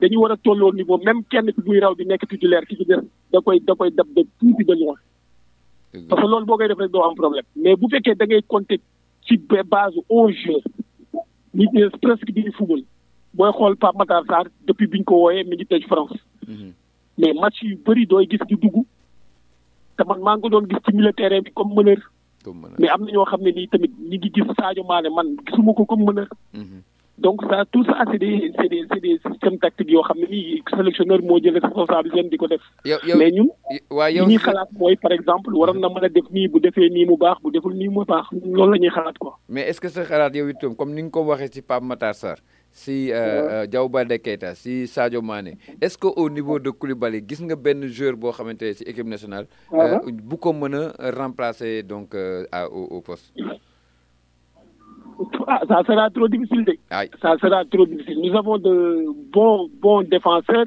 [0.00, 2.84] dañu war a tolloo niveau même kenn ki buy raw di nekk leer ki ci
[2.86, 4.94] def da koy da koy dab de tuuti de loin
[6.08, 8.42] parce que loolu boo koy def rek doo am problème mais bu fekkee da ngay
[8.46, 8.78] compter
[9.24, 9.36] ci
[9.70, 10.62] base onze joueurs
[11.54, 12.72] nit ñi presque di booy
[13.44, 16.14] xool Pape Matar Sarr depuis biñ ko wooyee mi ngi tëj France
[16.46, 16.72] mhm.
[17.18, 18.78] mais match yu bëri dooy gis di dugg
[19.96, 21.98] te man maa ngi ko doon gis ci milieu bi comme meneur
[22.78, 25.74] mais am na ñoo xam ne nii tamit ñi ngi gis Sadio Mané man gisuma
[25.74, 26.82] ko comme meneur mhm.
[27.18, 30.40] donc ça tout ça c'est des c'est des c'est des systèmes tactiques yo xam ne
[30.76, 32.62] sélectionneur mo jël responsabilité am di ko def.
[33.18, 33.48] mais ñun.
[33.90, 34.70] waaw yow li xalaat
[35.02, 37.88] par exemple waroon na mëna def ni bu défé ni mu baax bu déful ni
[37.88, 39.36] mu baax loolu lañuy ñuy xalaat quoi.
[39.48, 41.82] mais est ce que ce xalaat yow itam comme ni ngi ko waxé ci Pape
[41.82, 42.36] Matar sar
[42.70, 46.70] si euh, euh, Diao Baldé Keita si Sadio Mané est ce que au niveau de
[46.70, 49.46] Koulibaly gis nga ben joueur bo xamanté ci si équipe nationale.
[49.72, 53.32] Ah euh, bu ko mëna remplacer donc au au poste.
[55.46, 56.64] Ah, ça sera trop difficile.
[56.64, 56.78] De...
[57.20, 58.20] Ça sera trop difficile.
[58.22, 60.66] Nous avons de bons, bons défenseurs.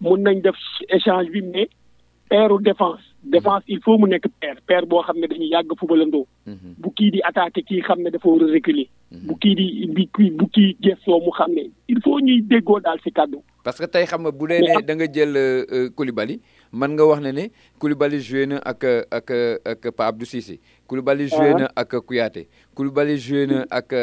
[0.00, 0.56] Mon échange def
[0.88, 1.68] échange, mais
[2.28, 3.00] paire défense.
[3.22, 4.56] Défense, il faut que nous paire.
[4.66, 6.24] Paire, bo xamné dañuy yag footballandoo.
[6.48, 6.72] Mhm.
[6.80, 8.88] Bu ki di attaquer ki xamné dafa reculer.
[9.12, 9.26] Mhm.
[9.28, 10.06] Bu ki di bi
[10.54, 11.66] ki gesso mu xamné.
[11.88, 13.42] Il faut ñuy déggo dal ci cadeau.
[13.62, 16.40] Parce que tay xam nga bu dé né da nga jël euh, Koulibaly,
[16.72, 19.30] man nga wax né né Koulibaly joué na ak ak
[19.66, 20.24] ak Abdou
[20.90, 21.36] Koulibaly ah.
[21.36, 23.94] joué na ak Kouyaté Koulibaly joué na ak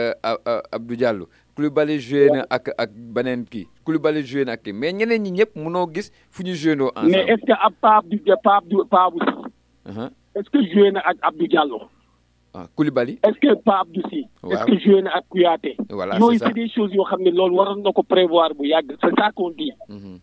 [0.72, 5.20] Abdou Diallo Koulibaly joué na ak ak beneen kii Koulibaly joué na ak mais ñeneen
[5.28, 7.12] ñi ñep mëno gis fuñu ñu joué noo ensemble.
[7.12, 10.00] mais est ce que ab Pape du Pape du Pape si.
[10.38, 11.80] est ce que joué na ak Abdou Diallo.
[12.54, 13.20] ah Koulibaly.
[13.22, 15.76] est ce que Pape du est ce que joué na ak Kouyaté.
[15.90, 18.64] voilà c'est ça yooyu c'est des choses yo xamné lool loolu waroon na prévoir bu
[18.68, 19.74] yàgg c'est ça qu'on dit.
[19.90, 20.16] Mm-hmm.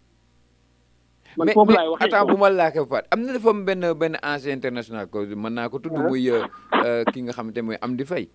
[1.39, 4.17] man foofu laay waxee mais bu ma laajee Fat am na dafa am benn benn
[4.23, 6.47] ancien international ko mën naa ko tudd muy euh,
[6.81, 8.29] euh, ki nga xam xamante mooy am di Faye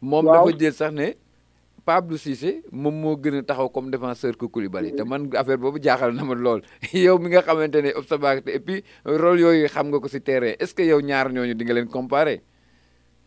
[0.00, 1.12] moom dafa jël sax ne
[1.84, 5.78] Pape Cissé moom moo gën a taxaw comme défenseur que Koulibaly te man affaire boobu
[5.82, 6.62] jaaxal na ma lool
[6.94, 10.54] yow mi nga xamante ne observateur et puis rôle yooyu xam nga ko si terrain
[10.58, 12.40] est-ce que yow ñaar ñooñu di leen comparer.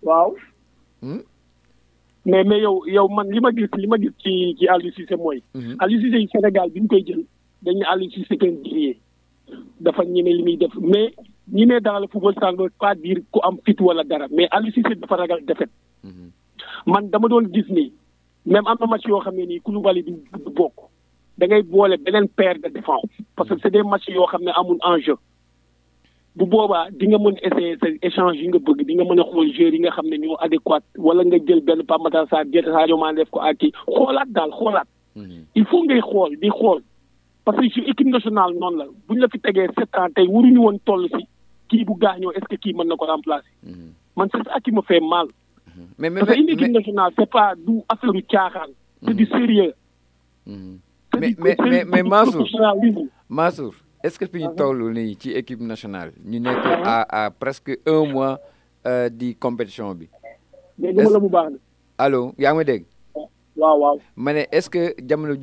[0.01, 0.35] waaw.
[1.01, 1.19] Hmm?
[2.25, 5.15] mais mais yow yow man li ma gis li ma gis ci ci Aliou Cissé
[5.15, 5.43] mooy.
[5.53, 5.75] Hmm.
[5.79, 7.25] Aliou Cissé Sénégal bi koy jël.
[7.61, 8.97] dañ ne Aliou Cissé kenn guerrier
[9.79, 11.13] dafa ñeme li muy def mais
[11.53, 14.27] ñi ne dans le football ça ne veut pas dire ku am fit wala dara
[14.31, 15.69] mais Aliou Cissé dafa ragal defet
[16.03, 16.29] mhm.
[16.85, 17.93] man dama doon gis ni
[18.45, 20.75] même am na match yoo xam ne nii Koulibaly du du bokk
[21.37, 24.51] da ngay boole beneen per de défense parce que c'est des matchs yoo xam ne
[24.53, 25.15] amuñ enjeu
[26.35, 29.49] bu boobaa di nga mën essayer échange yi nga bëgg di nga mën a xool
[29.53, 32.65] joueurs yi nga xam ne ñoo adéquate wala nga jël benn Pape Matar Sarr jël
[32.65, 34.29] Sadio Mané ko ak kii xoolaat
[35.15, 35.45] mhm.
[35.55, 36.81] il faut ngay xool di xool
[37.51, 38.71] parce que ci équipe nationale non.
[38.71, 41.07] la buñ la fi ans won toll
[41.69, 41.93] ki bu
[42.35, 43.55] est-ce que remplacer.
[43.65, 43.91] Mm-hmm.
[44.17, 45.27] man c'est ça qui me fait mal.
[46.01, 46.19] Mm-hmm.
[46.19, 48.21] parce équipe nationale c'est pas du affaire le
[49.05, 49.29] c'est du mm-hmm.
[49.29, 49.73] sérieux.
[50.45, 51.55] mais mais
[51.85, 52.03] mais
[54.03, 54.73] est-ce que ah.
[54.75, 57.05] tu ni ci équipe nationale ñu nekk ah.
[57.07, 58.39] à à presque un mois
[58.85, 60.09] euh, di compétition bi.
[64.15, 65.33] Mane, est-ce que jamono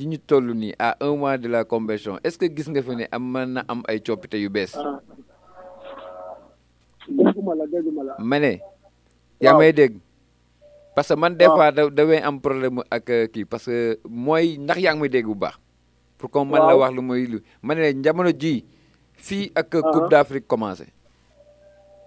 [0.78, 3.82] à un mois de la convention est-ce que gis nga fi am mën na am
[3.88, 4.68] ay coppite yu bees.
[10.94, 11.86] parce que man des fois da
[12.24, 13.98] am problème euh, parce que
[14.58, 15.58] ndax bu baax.
[16.16, 17.42] pour la wax lu lu
[19.54, 19.62] ah.
[19.64, 20.86] Coupe d'Afrique commencé.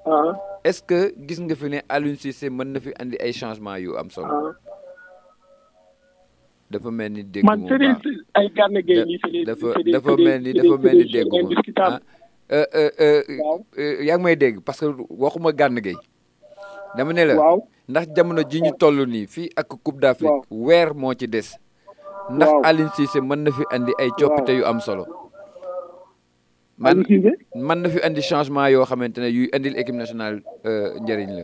[0.06, 0.40] Ah.
[0.64, 1.82] est-ce que gis nga fi ne
[6.68, 7.64] dafa mel ni dégg man
[9.48, 11.40] dafa dafa mel ni dafa mel ni dégg ma
[12.56, 13.22] ah, euh, euh,
[13.76, 15.98] euh, yaa ngi may dégg parce que waxuma gànn Gueye
[16.96, 17.36] dama ne la
[17.90, 21.58] ndax jamono ji ñu toll nii fii ak Coupe d'Afrique weer moo ci des
[22.32, 25.06] ndax Aliou Cissé mën na fi andi ay coppite yu am solo
[26.78, 27.04] man
[27.56, 30.40] mën na fi indi changement yoo xamante ne yuy andil équipe nationale
[31.00, 31.44] njëriñ la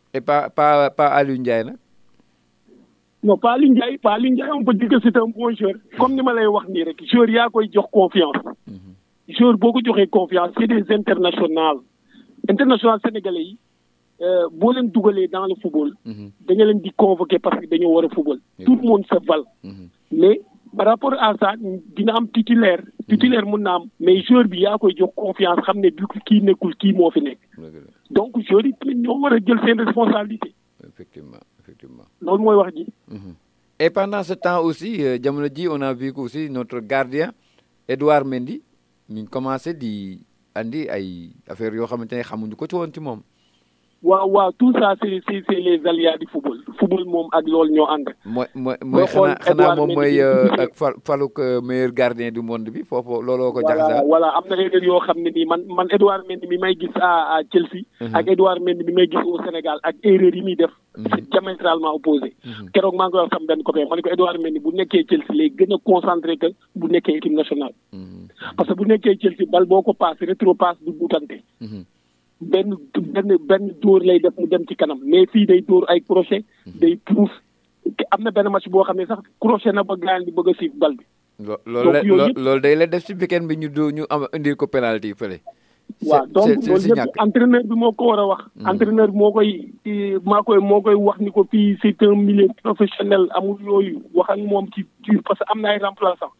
[0.13, 1.43] et pas, pas, pas non
[3.37, 3.57] pas à
[4.03, 4.17] pas
[4.53, 7.01] on peut dire que c'est un bon joueur comme ni ma lay wax nii rek
[7.05, 7.73] joueur yaa confiance.
[7.75, 8.35] jox confiance.
[8.67, 8.91] Mhm.
[9.29, 11.83] joueur boo beaucoup de confiance c'est des internationaux
[12.49, 13.51] internationaux sénégalais
[14.19, 15.91] si vous voulez dans le football.
[16.05, 16.31] vous mhm.
[16.49, 18.39] nga di convoquer parce que vous war le football.
[18.65, 19.43] tout le monde se vale.
[19.63, 19.89] Mhm.
[20.11, 20.41] mais
[20.75, 21.53] par rapport à ça
[21.95, 23.05] dina am titulaire hmm.
[23.09, 26.41] titulaire mun na am mais joueur bi yaa koy jox confiance xam ne bi kii
[26.47, 27.39] nekkul kii moo fi nekk
[28.09, 30.53] donc joueur yi tamit ñoo war a jël seen responsabilité
[30.87, 33.33] effectivement effectivement loolu mooy wax ji hmm.
[33.79, 37.33] et pendant ce temps aussi euh, jamono ji on a vu que aussi notre gardien
[37.87, 38.61] Edouard Mendy
[39.09, 40.23] ñu commencé di
[40.55, 43.21] andi ay affaire yoo xamante ne xamuñu ko ci woon ci moom
[44.07, 47.85] waaw waaw tout ça c'est c'est les alliés du football football moom ak loolu ñoo
[47.93, 48.05] ànd.
[48.35, 52.41] mooy mooy mooy xanaa xanaa moom mooy euh, ak fal faluk euh, meilleur gardien du
[52.41, 53.61] monde bi foofu looloo ko.
[53.61, 56.73] jaxasaal voilà am na erreur yoo xam ne nii man man Edouard Mendy mi may
[56.79, 57.81] gis à à Chelsea.
[58.01, 58.15] Mhm.
[58.21, 60.73] ak Edouard Mendy mi may gis au Sénégal ak erreur yi muy def.
[60.97, 61.07] Mhm.
[61.13, 62.33] c'est diamétralement opposé.
[62.45, 62.71] Mhm.
[62.77, 65.37] keroog maa ngi wax sama benn copain ma ne ko Edouard Mendy bu nekkee Chelsea
[65.37, 67.75] lay gën a concentré que bu nekkee équipe nationale.
[68.57, 71.43] parce que bu nekkee Chelsea bal boo ko passe rétro passe du buutante
[72.41, 72.73] ben
[73.13, 76.41] ben ben door lay def mu dem ci kanam mais fi day door ay crochet
[76.65, 76.79] mhm.
[76.81, 77.29] day puuf
[78.09, 80.95] am na benn match bo xamné sax crochet na ba gaañ bi bëgg ci bal
[80.99, 81.05] bi.
[81.69, 85.13] loolu loolu day la def ci weekend bi ñu do ñu am indil ko penalty
[85.13, 85.37] fële.
[86.07, 88.41] wa donc loolu entraîneur bi moko wara wax.
[88.55, 88.67] Mhm.
[88.69, 89.49] entraîneur bi moo koy
[90.29, 94.39] maa koy koy wax ni ko fii c'est un milieu professionnel amul yoyu wax ak
[94.51, 94.81] mom ci
[95.27, 96.33] parce que amna na ay remplaçant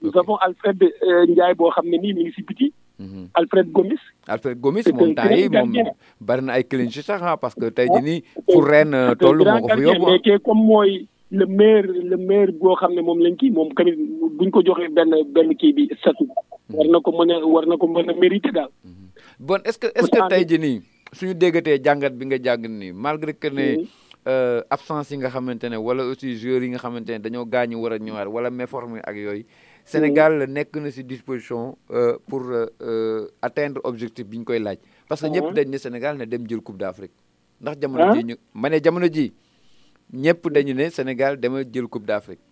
[0.00, 3.30] nous avons Alfred euh, ndjay bo xamné ni mi ngi ci petit Mhm.
[3.32, 4.02] Alfred Gomis.
[4.26, 5.70] Alfred Gomis moom temps yi moom
[6.18, 8.18] bari na ay clinch sax ah parce que tey jii nii.
[8.26, 10.38] Ah, fu ren euh, toll moo ko fa yóbbu ah.
[10.42, 13.94] comme mooy le maire le maire boo xam ne moom lañ kii moom tamit
[14.38, 16.26] buñ ko joxee benn benn kii bi statut.
[16.66, 16.74] Mhm.
[16.76, 18.70] war na ko mën a war na ko mën a mérité daal.
[18.82, 19.06] Mhm.
[19.38, 20.78] bon est-ce que est-ce que tey jii nii
[21.14, 23.86] suñu déggatee jàngat bi nga jàng nii malgré que ne.
[24.28, 27.80] Euh, absence yi nga xamante ne wala aussi joueurs yi nga xamante ne dañoo gaañu
[27.80, 29.44] war a ñëwaat wala méforme ak yooyu
[29.88, 34.60] Sénégal n'est na disposition euh, pour euh, euh, atteindre objectif biñ koy
[35.08, 37.16] parce que nous ah dañ ne Sénégal ne dem jël coupe d'Afrique.
[37.58, 38.14] ndax ah.
[38.54, 42.42] ma jamono dañu Sénégal dem jël coupe d'Afrique.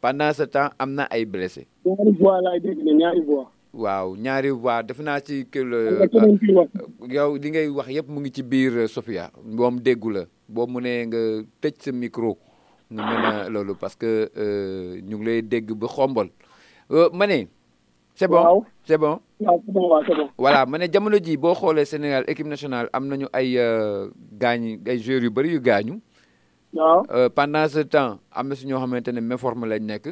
[0.00, 1.68] pendant ce temps amna ay blessé.
[1.86, 3.22] ñaari
[4.18, 4.82] ñaari waaw
[5.52, 5.60] que
[7.14, 9.70] yow li ngay wax yépp mu ngi ci biir Sofia nga
[12.00, 12.36] micro.
[12.90, 14.10] ñu parce que
[15.08, 15.42] ñu lay
[16.92, 17.46] euh, ma non,
[18.16, 19.20] c'est bon c'est bon.
[20.36, 24.76] voilà ma ne jamono ji bo xolé Sénégal équipe nationale am nañu ay euh, gaañu
[24.84, 26.00] ay joueurs yu bari yu gaañu.
[27.10, 30.06] euh, pendant ce temps am na si ñoo xamante ne méforme lañ nekk.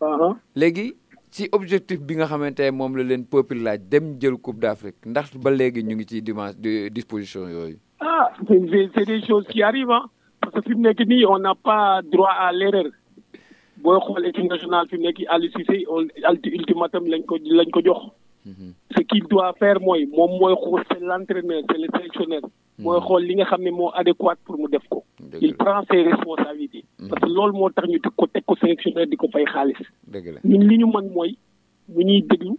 [0.00, 0.34] Uh-huh.
[0.56, 0.96] légui
[1.30, 5.36] ci objectif bi nga xamante mom la leen peuple laaj dem jël coupe d'Afrique ndax
[5.36, 6.56] ba légui ñu ngi ci dimanche
[6.90, 10.06] disposition yoyu ah c'est des choses qui arrivent hein.
[10.40, 12.86] parce que fi nek ni on n'a pas droit à l'erreur
[13.82, 18.02] booy xool équipe nationale fi mu nekk on alti ultimatum lañ ko lañ ko jox.
[18.50, 18.68] Mhm.
[18.96, 22.42] ce qu'il doit faire moy mom moy xool c'est l'entraîneur c'est le sélectionneur.
[22.84, 23.04] moy mhm.
[23.06, 25.02] xool li nga xamné mo adéquate adéquat pour mu def ko.
[25.48, 26.84] il prend ses responsabilités.
[27.00, 27.08] Mhm.
[27.10, 29.82] parce que loolu moo tax ñu di ko teg ko sélectionneur di ko fay xaalis.
[30.44, 31.36] ñun li ñu mën moy
[31.88, 32.54] ñuy déglu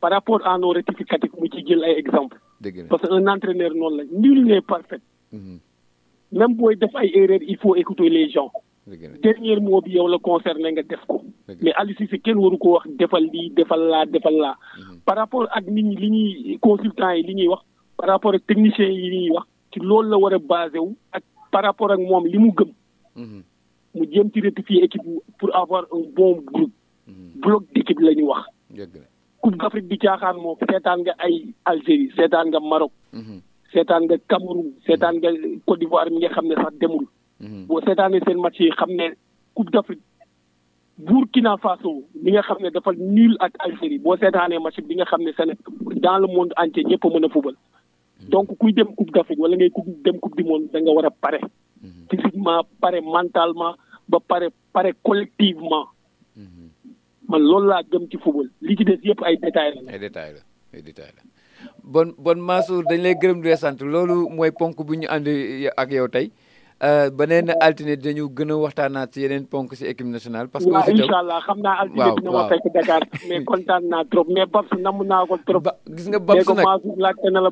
[0.00, 2.38] par rapport à nos rectificatifs mu ci jël ay exemple
[2.88, 5.02] parce que un entraîneur non la nul n'est parfait.
[6.32, 8.50] même booy def ay erreurs il faut écouter les gens.
[9.22, 11.22] dernier moo bi yow la concerné nga def ko.
[11.48, 14.56] mais Aliou Cissé kenn waru ko wax defal lii defal laa defal laa.
[14.78, 15.00] Mhm.
[15.06, 17.62] par rapport ak nit ñi li ñuy consultants yi li ñuy wax
[17.96, 20.94] par rapport ak techniciens yi li ñuy wax ci loolu la war a basé wu
[21.12, 21.22] ak
[21.52, 22.70] par rapport ak moom li mu gëm.
[23.16, 23.42] Mhm.
[23.94, 25.02] mu jëm ci rectifier équipe
[25.38, 26.72] pour avoir un bon groupe.
[27.06, 27.40] Mhm.
[27.40, 28.44] bloc d'équipe la ñu wax.
[29.42, 32.92] Coupe d'Afrique bi caaxaan moom seetaan nga ay Algérie seetaan nga Maroc.
[33.72, 35.30] seetaan nga Cameroun seetaan nga
[35.66, 37.06] Côte d'Ivoire mi nga xam ne sax demul.
[37.40, 37.66] Mhm.
[37.66, 39.10] boo seetaanee seen match yi xam ne
[39.56, 40.02] Coupe d'Afrique
[41.08, 41.92] Burkina Faso
[42.24, 45.32] bi nga xam ne dafa nul ak Algérie boo seetaanee match bi nga xam ne
[45.38, 45.52] seen
[46.04, 48.28] dans le monde entier ñëpp a mën a foobal mhm.
[48.28, 49.70] donc kuy dem Coupe d'Afrique wala ngay
[50.04, 51.40] dem Coupe du monde da nga war a pare.
[51.82, 52.06] Mhm.
[52.10, 53.74] physiquement pare mentalement
[54.08, 55.86] ba pare pare collectivement.
[57.30, 59.92] man loolu laa gëm ci fubal li ci des yëpp ay détails la.
[59.92, 64.84] ay détails la la bon bon Mansour dañ lay gërëm di sant loolu mooy ponk
[64.86, 65.26] bu ñu ànd
[65.80, 66.28] ak yow tey.
[66.88, 70.48] Euh, beneen altine dañu gën a waxtaanaat si yeneen ponk si équipe nationale.
[70.48, 74.48] parce que aussi incha allah xam naa altine dina ma fekk naa trop mais
[75.12, 75.62] naa ko trop.
[75.64, 75.72] ba
[76.10, 77.50] nga Babs nag léegi na la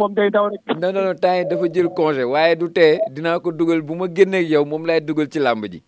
[0.00, 0.62] moom day daw rek.
[0.80, 4.64] non non dafa jël congé waaye du tee dinaa ko dugal bu ma génneeg yow
[4.64, 5.82] moom laay dugal ci làmb ji.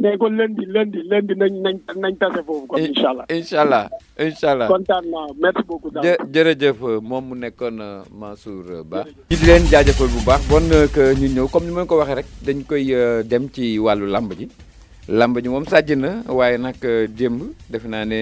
[0.00, 3.58] mais kon lundi lundi lundi nañ nañ nañ tase foofu kon eh, incha allah incha
[3.64, 3.84] allah
[4.24, 4.68] incha allah
[6.04, 9.04] jë jërëjëf moom mu nekkoon euh, Mansour Ba.
[9.30, 12.14] ñu leen jaajëfal bu baax bon euh, que ñu ñëw comme ni ma ko waxee
[12.18, 14.46] rek dañ koy euh, dem ci wàllu làmb ji.
[15.18, 16.80] làmb ji moom sàjj na waaye nag
[17.18, 17.38] démb
[17.70, 18.20] defe naa ne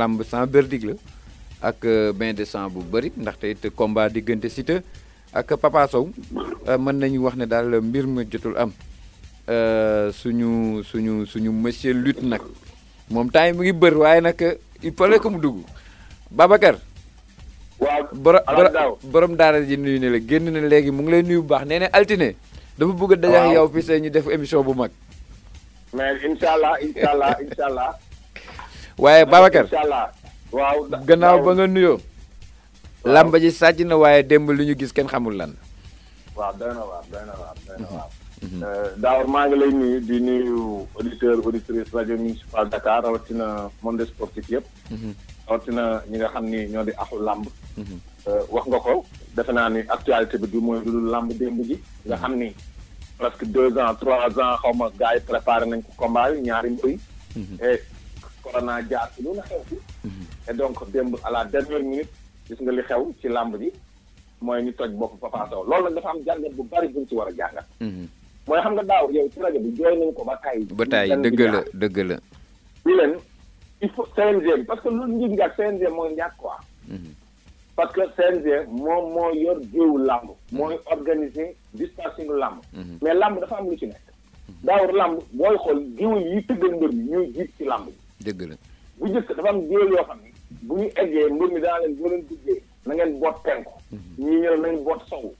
[0.00, 0.92] làmb sans verdict la
[1.68, 1.78] ak
[2.18, 4.80] bain de sang bu bëri ndaxte it combat diggante Siteu
[5.38, 6.08] ak Papa Sow
[6.84, 8.70] mën nañu wax ne daal mbir ma jotul am.
[9.48, 12.44] Euh, suñu suñu suñu monsieur lutte nag
[13.08, 14.36] moom temps yi mu ngi bër waaye nag
[14.82, 15.64] il ko mu dugg
[16.28, 16.76] Babacar.
[17.80, 18.44] waaw borom
[19.08, 21.64] borom daara ji nuyu ne la génn na léegi mu ngi lay nuyu bu baax
[21.64, 22.36] nee na altine.
[22.76, 24.90] dafa bëgg a dajax yow fii ñu def émission bu mag.
[25.96, 27.96] mais incha allah incha allah
[29.00, 30.12] waaye Babacar incha allah
[30.52, 31.96] waaw gannaaw ba nga nuyoo.
[33.04, 35.56] làmba ji sàcc na waaye démb li ñu gis kenn xamul lan.
[36.36, 36.52] waaw
[38.42, 38.60] Mhm.
[38.62, 44.04] Euh, Daawar maa ngi lay nuyu di nuyu auditeur auditrice rajo municipal Dakar rawatina monde
[44.06, 44.64] sportif yëpp.
[44.94, 45.10] Mhm.
[45.48, 47.44] rawatina ñi nga xam ni ñoo di axu làmb
[47.80, 47.96] mhm.
[48.28, 48.92] euh, wax nga ko
[49.36, 52.48] defe naa ni actualité bi du mooy lu làmb démb ji nga xam ni
[53.18, 56.70] presque deux ans trois ans xaw ma gars yi préparé nañ ko combat yi ñaari
[56.70, 56.94] mbëy
[57.68, 57.80] et
[58.42, 59.74] corona jaar ci lu na xew ci
[60.48, 62.12] et donc démb à la dernière minute
[62.46, 63.72] gis nga li xew ci làmb ji
[64.44, 67.14] mooy ñu toj bopp Papa Sow loolu nag dafa am jàngat bu bari buñ ci
[67.16, 67.64] war a jàngat
[68.48, 70.64] mooy xam nga daaw yow ci rajo bi jooy nañ ko ba tàyyi.
[70.76, 72.16] ba tàyyi dëgg la dëgg la.
[72.86, 73.14] ñu leen
[73.82, 76.56] il faut CNG parce que loolu njëg njaag CNG mooy njaag quoi.
[76.88, 77.12] Mhm.
[77.76, 78.46] parce que CNG
[78.80, 80.58] moom moo yor géewu làmb mhm.
[80.58, 82.96] mooy organise distancing làmb mhm.
[83.02, 84.06] mais làmb dafa am lu ci nekk
[84.64, 87.86] daawar làmb booy xool géew yi tëggal mbër mi ñuy jiit ci làmb
[88.24, 88.56] dëgg la
[88.98, 90.30] bu njëkk dafa am géew yoo xam ne
[90.66, 93.72] bu ñu eggee mbër mi daa leen boo leen duggee na ngeen boot penku
[94.18, 95.30] ñii ñu ne nañ boot sowu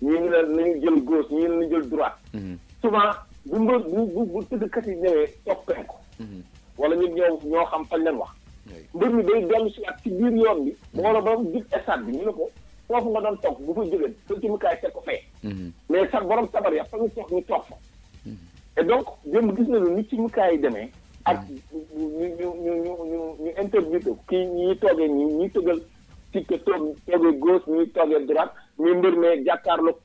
[0.00, 2.18] ñii ñu ne nañu jël gauche ñii ne nañu jël droite
[2.82, 3.10] souvent
[3.46, 5.96] bu mbër bu bu tëddkat yi ñëwee toog penku
[6.78, 8.32] wala ñun ñoo ñoo xam fañ leen wax
[8.94, 12.04] mbër mi day dellu si waat ci biir yoon bi moo la ba jub stade
[12.06, 12.50] bi ñu ne ko
[12.88, 15.22] foofu nga doon toog bu fa jógee sa jumukaay teg ko fee
[15.90, 17.74] mais sax borom sabar ya fa ñu toog ñu toog fa
[18.76, 20.88] et donc jëm gis nañu ni ci mukaay yi demee
[21.24, 25.80] ak ñu ñu ñu ñu ñu interview kii ñi toogee ñi ñuy tëggal
[26.44, 29.96] politique que toog tege gauche ñuy toogee droite ñuy mbër mee jàkkaarloog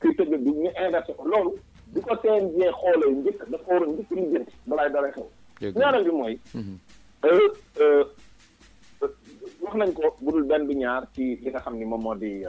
[1.16, 1.52] ko loolu
[1.92, 5.26] di ko TNG xoolee njëkk dafa war a njëkk lijjanti balay dalay xew
[5.78, 6.74] ñaareel bi mooy mhm.
[7.24, 8.04] euh, euh,
[9.62, 12.44] wax nañ ko budul benn bi ñaar ci li nga xam ni moom moo di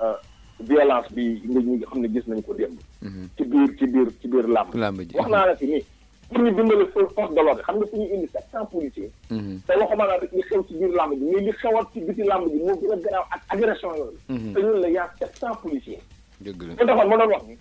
[0.00, 0.16] euh,
[0.60, 3.28] violence bi ñu xam ne gis nañ ko démb mhm.
[3.36, 4.74] ci biir ci biir ci biir làmb
[5.14, 5.84] wax naa la ci nii
[6.32, 9.10] pour ñu dimbale force de l'ordre xam nga fu ñu indi sept cent policiers.
[9.30, 9.58] Mhm.
[9.66, 12.22] te waxuma la rek li xew ci biir làmb ji mais li xewat si biti
[12.22, 14.18] làmb ji moo gën a garaaw ak agression yooyu.
[14.28, 14.52] Mhm.
[14.54, 16.00] te ñun la y' a sept cent policiers.
[16.40, 17.56] dëgg la kon ma doon wax ni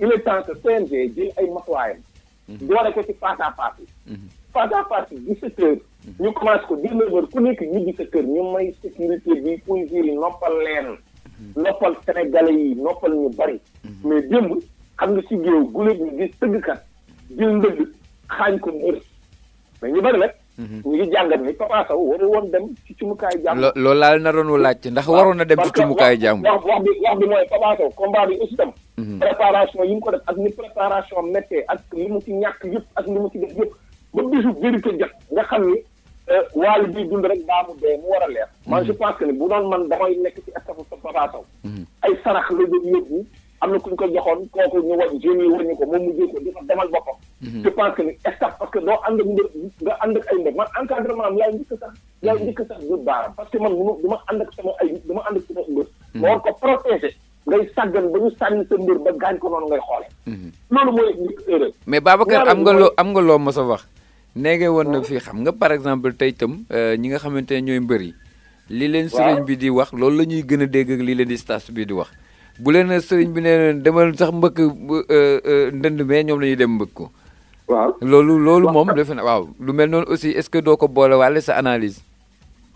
[0.00, 1.98] il est temps que CNG jël ay matuwaayam.
[2.48, 2.92] doore mhm.
[2.92, 3.78] ko ci face à face
[4.08, 4.18] yi.
[4.52, 5.78] face à face yi dix-sept heures.
[6.18, 10.02] ñu commencé ko dix-neuf heures ku nekk ñibbi sa kër ñu may sécurité bi policiers
[10.04, 10.96] yi noppal leen.
[11.56, 13.60] noppal sénégalais yi noppal ñu bari.
[14.04, 14.58] mais démb
[14.98, 16.82] xam nga si géew guléet ñu gis tëggkat.
[17.38, 18.96] jël ndëgg ko mbër
[19.82, 20.32] mais ñu bari nag.
[20.58, 20.82] Mhm.
[20.84, 23.60] ñu ngi jàngat woon dem ci cumukaayu jàmm.
[23.60, 24.32] lo loolu laal na
[24.88, 26.42] ndax waroon na dem ci cumukaayu jàmm.
[26.44, 27.46] wax wax bi wax bi mooy
[29.06, 30.00] mhm.
[30.00, 33.38] ko def ak ni préparation méttee ak li mu ñàkk yëpp ak li mu ci
[33.38, 33.72] def yëpp
[34.14, 34.90] ba bisu vérité
[35.32, 35.78] nga xam ni
[36.28, 38.48] euh, waal bii dund rek daa mu dee mu war a leer.
[38.66, 38.86] man mhm.
[38.86, 41.44] je pense que ni bu doon man damay nekk ci stafu Papa Sow.
[42.02, 43.24] ay sarax la jëm yóbbu.
[43.62, 46.50] am kuñ ko joxoon kooku ñu wañ jeunes wañ ko moom mu jël ko di
[46.66, 47.14] demal boppam
[47.46, 47.62] mhm.
[47.62, 49.46] je pense que ni que ak mbir
[49.80, 51.94] nga ak ay mbir man encadrement am laay njëkk sax
[52.26, 55.14] laay njëkk sax du baara parce que man mënu du ma ak sama ay du
[55.14, 56.22] ma ak sama mbir ma mhm.
[56.26, 57.14] war ko protéger
[57.46, 60.48] ngay sàggan ba ñu sa mbir ba gaañ ko noonu ngay xoole mhm.
[60.74, 63.86] loolu mooy nit erreur mais babacar am nga loo am nga loo mos a wax
[64.34, 68.10] nege na fi xam nga par exemple tey itam euh, ñi nga xamante ne ñooy
[68.74, 71.94] li leen sëriñ bi di wax loolu dégg ak li leen di stas bi di
[71.94, 72.10] wax
[72.58, 76.46] bu leen sëriñ bi nee leen demal sax mbëkk euh, euh, ndënd mais ñoom la
[76.46, 77.10] ñuy dem mbëkk ko.
[77.68, 80.88] waaw loolu loolu moom defe na waaw lu mel noonu aussi est-ce que doo ko
[80.88, 82.02] boole waale sa analyse.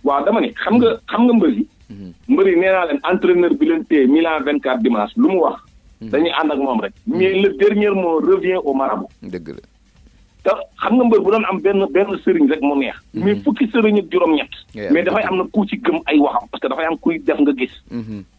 [0.04, 1.66] waaw dama ne xam nga xam nga mbër yi.
[1.90, 2.12] Mhm.
[2.28, 5.60] mbër yi nee leen entraîneur bi leen téye vingt 24 dimanche lu mu wax.
[6.00, 6.08] Mhm.
[6.10, 6.94] dañuy ànd ak moom rek.
[7.06, 7.42] mais mhm.
[7.42, 9.08] le dernier mot revient au marabout.
[9.22, 9.64] dëgg la.
[10.44, 10.50] te
[10.80, 12.96] xam nga mbër bu doon am benn benn sëriñ rek mu neex.
[13.14, 14.52] mais fukki sëriñ ak juróom-ñett.
[14.92, 17.38] mais dafay am na ku ci gëm ay waxam parce que dafay am kuy def
[17.40, 17.74] nga gis.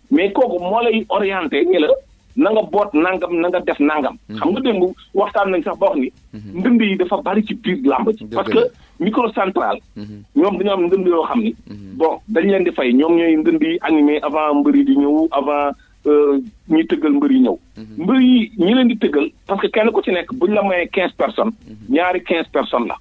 [0.10, 1.88] mais kooku moo lay orienté ni la
[2.36, 4.14] na boot nangam nanga nga def nangam.
[4.30, 4.40] Mm-hmm.
[4.40, 4.84] xam nga démb
[5.14, 6.12] waxtaan nañ sax ba wax ni.
[6.34, 6.82] ndënd mm-hmm.
[6.84, 8.60] yi dafa bari ci biir làmb ci parce que
[9.00, 9.80] microcentral.
[9.98, 10.22] Mm-hmm.
[10.36, 11.54] ñoom dañoo am ndënd yoo xam ni.
[11.98, 15.28] bon dañ leen di fay ñoom ñooy ndënd yi animé avant mbëri yi di ñëw
[15.32, 15.74] avant
[16.06, 16.38] euh,
[16.70, 17.58] ñi tëggal mbër yi ñëw.
[18.06, 20.88] mbër yi ñi leen di tëggal parce que kenn ku ci nekk buñ la mayee
[20.94, 21.52] quinze personnes.
[21.90, 22.96] ñaari quinze personnes la.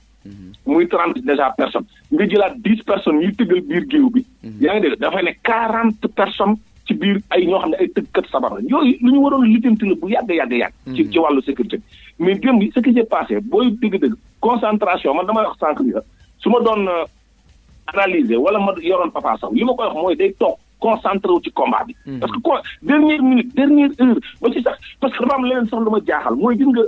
[0.66, 4.24] muy trente déjà personnes nga jëlaat dix personnes yi tëggal biir géew bi.
[4.60, 5.22] yaa ngi dégg dafay
[6.16, 6.56] personnes.
[6.86, 9.88] ci biir ay ñoo xam ne ay tëggkat sabar la yooyu lu ñu waroon lijjanti
[9.90, 10.74] la bu yàgg yàgg yàgg.
[10.86, 11.10] Mm-hmm.
[11.10, 11.80] ci wàllu sécurité
[12.18, 15.92] mais démb bi ce qui s'est passé booy dëgg-dëgg concentration man damay wax sànq bi
[16.38, 17.04] su ma doon euh,
[17.92, 21.40] analyser wala ma yoroon Papa Sow li ma koy wax mooy day toog concentré wu
[21.42, 21.94] ci combat bi.
[21.96, 22.18] Mm-hmm.
[22.20, 25.66] parce que quoi dernière minute dernière heure ba ci sax parce que dafa am leneen
[25.66, 26.82] sax lu ma jaaxal mooy gis nga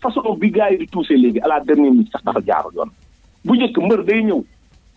[0.00, 2.90] façon bi gars yi di tuusee léegi à la dernière minute sax dafa jaarul yoon
[3.44, 4.40] bu njëkk mbër day ñëw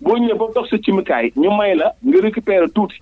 [0.01, 2.99] boo ñëwee ba toog sa cimikaay may la nga récupérer tuuti.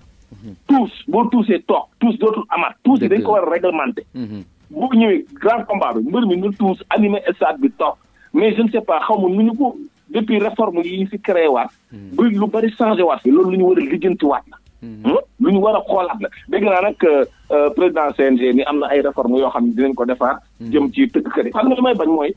[0.68, 4.44] tous boo tousee toog tous dootul amaat tuus yi dañ ko war a réglementé mhm.
[4.70, 7.96] boo ñëwee grand combat bi mbër mi nga tuus animé stade bi toog
[8.32, 9.74] mais je ne sais pas xaw ma nu ñu ko
[10.10, 12.14] depuis réforme yi ñu fi créé waat mhm.
[12.16, 15.02] ba lu bari changé waat loolu lu ñu war a lijjanti waat la mhm.
[15.04, 15.12] hmm?
[15.40, 18.78] lu ñu war a xoolaat la dégg naa nag euh, euh, président CNG ni am
[18.78, 21.74] na ay réforme yoo xam ne dinañ ko defaat jëm ci tëggkat yi xam na
[21.74, 22.34] li may bañ mooy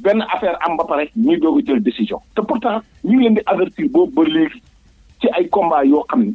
[0.00, 3.34] benn affaire am ba pare ñuy doog a jël décision te pourtant ñu ngi leen
[3.34, 4.62] di avertir boobu ba léegi
[5.20, 6.34] ci ay combat yoo xam ne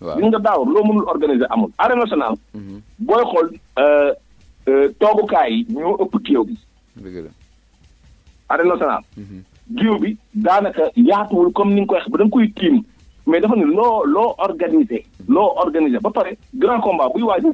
[0.00, 1.70] waaw nga daaw loo mënul organiser amul.
[1.76, 2.36] arène nationale.
[2.54, 2.80] Mhm.
[2.98, 3.48] booy xool
[3.78, 4.12] euh,
[4.68, 6.56] euh, toogukaay yi ñoo ëpp géew bi.
[6.96, 7.26] dëgg
[9.16, 10.00] mhm.
[10.00, 12.82] bi daanaka yaatuwul comme ni nga koy wax ba da koy tiim
[13.26, 15.04] mais dafa ne loo loo organiser.
[15.28, 17.44] loo organiser ba pare grand combat buy waaj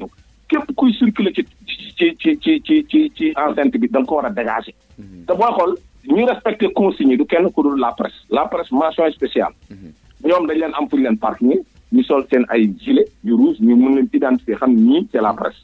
[0.47, 4.25] képp kuy circuler ci ci ci ci ci ci ci enceinte bi da ko war
[4.25, 4.73] a dégager.
[4.97, 5.25] Mhm.
[5.27, 5.75] te booy xool
[6.07, 8.23] ñi respecté consigne du kenn ku dul la presse.
[8.29, 9.53] la presse mention spéciale.
[10.23, 11.59] ñoom dañ leen am fu ñu leen parking
[11.93, 15.33] ñu sol seen ay gilet yu rouge ñu mën leen identifier xam ñii c'est la
[15.33, 15.61] presse.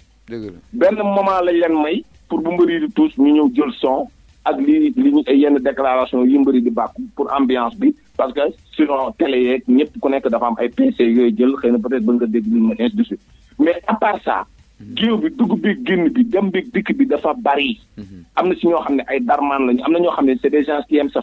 [0.71, 4.07] benn moment la leen may pour bu mbëri di tuus ñu ñëw jël son
[4.45, 8.41] ak li li ñu yenn déclaration yu mbëri di bàkku pour ambiance bi parce que
[8.75, 12.05] sinon télé yeeg ñëpp ku nekk dafa am ay PC yooyu jël xëy na peut-être
[12.05, 13.21] ba nga dégg lu ma ainsi de suite
[13.59, 14.45] mais à part ça.
[14.79, 14.97] Mhm.
[14.97, 17.79] géew bi dugg bi génn bi dem bi dikk bi dafa bari.
[17.97, 18.23] Mhm.
[18.35, 20.49] am na si ñoo xam ne ay darmaan lañu am na ñoo xam ne c'est
[20.49, 21.19] des gens qui aiment se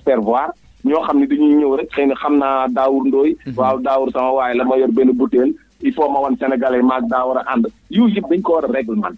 [0.84, 3.54] ñoo xam ne dañuy ñëw rek xëy xam naa Daawur Ndooy mhm.
[3.58, 5.52] waaw Daawur sama waaye la ma yor benn butéel
[5.82, 8.64] il faut ma wan sénégalais maag daa war a ànd yooyu yëpp dañ ko war
[8.64, 9.16] a réglement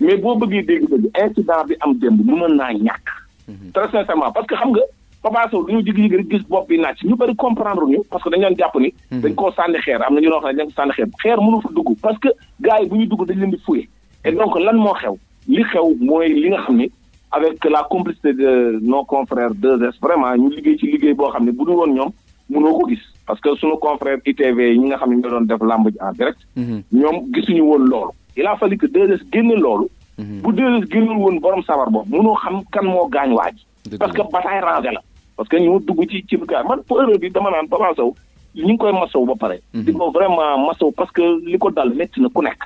[0.00, 3.06] mais boo bëggee dégg-dégg incident bi am démb mën naa ñàkk
[3.48, 3.72] mhm.
[3.72, 4.80] très sincèrement parce que xam nga
[5.22, 8.28] Papa Sow dañu jig-jig rek gis bopp bi naaj ñu bëri comprendre ñu parce que
[8.30, 9.20] dañu jàpp ni mhm.
[9.20, 11.36] dañ koo sànni xeer am na ñu noo xam ne dañ ko sànni xeer xeer
[11.38, 12.28] mënu fa dugg parce que
[12.60, 15.16] gars yi ñu dugg dañ leen di lan moo xew
[15.48, 16.90] li xew mooy li nga xam ni
[17.32, 21.52] avec la complicité de nos confrères 2S vraiment ñu liggéey ci liggéey boo xam ne
[21.52, 22.10] bu dul woon ñoom
[22.50, 25.60] mënoo ko gis parce que suñu confrère ITV ñi nga xam ne ñoo doon def
[25.62, 26.40] làmb en direct.
[26.56, 26.82] Mhm.
[26.92, 28.10] ñoom gisuñu woon loolu.
[28.36, 29.86] il a fallu que 2 génne loolu.
[30.18, 30.40] Mhm.
[30.42, 33.54] bu 2S génnul woon borom sabar boobu mënoo xam kan moo gaañ waaj.
[33.98, 35.00] parce que bataille rangée la.
[35.36, 38.14] parce que ñu dugg ci ci biir man pour heure bi dama naan Papa Sow
[38.54, 39.62] ñu ngi koy masaw ba pare.
[39.72, 39.82] Mhm.
[39.86, 42.58] di ko vraiment masaw parce que li ko dal métti na ku nekk.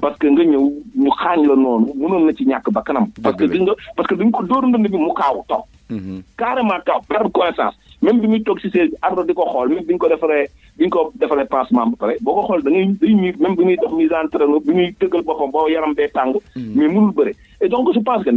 [0.00, 0.64] parce que nga ñëw
[0.96, 3.08] ñu xaañ la noonu mënoon na ci ñàkk ba kanam.
[3.20, 3.66] parce que duñ
[3.98, 5.64] parce que duñ ko dóor ndënd bi mu kaaw toog.
[5.90, 6.22] Mhm.
[6.38, 9.84] carrément kaaw perte connaissance même bi muy toog si seen arbre di ko xool même
[9.84, 10.46] bi ñu ko defaree
[10.78, 13.56] bi ñu ko defaree pansement ba pare boo ko xool da ngay day ñuy même
[13.56, 16.34] bi muy def mise en terrain bi muy tëggal boppam boo yaram bee tàng.
[16.54, 16.72] Mhm.
[16.78, 17.88] mais mënul bëre et donc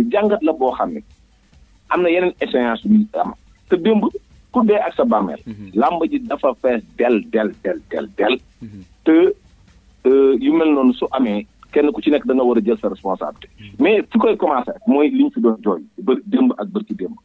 [0.10, 1.02] jàngat la boo xam ne
[1.90, 3.34] am na yeneen échéance yu am
[3.70, 4.04] te démb
[4.54, 5.42] ku dee ak sa bàmmeel.
[5.46, 5.72] Mhm.
[5.76, 8.36] làmb ji dafa fees del del del del del.
[8.62, 8.82] Mhm.
[9.04, 9.16] te
[10.08, 10.12] e,
[10.46, 11.42] yu mel noonu su amee
[11.72, 13.50] kenn ku ci nekk da nga war a jël sa responsabilité.
[13.60, 13.76] Mhm.
[13.84, 16.94] mais fi koy commencé mooy li ñu fi doon jooy bër démb ak bër ci
[17.04, 17.16] démb.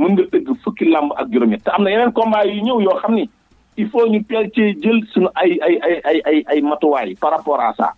[0.00, 2.96] mën nga tëgg fukki làmb ak juróom-ñett te am na yeneen combat yu ñëw yoo
[3.02, 3.28] xam ni
[3.76, 7.30] il faut ñu teel cee jël suñu ay ay ay ay ay ay matuwaay par
[7.36, 7.92] rapport à ça.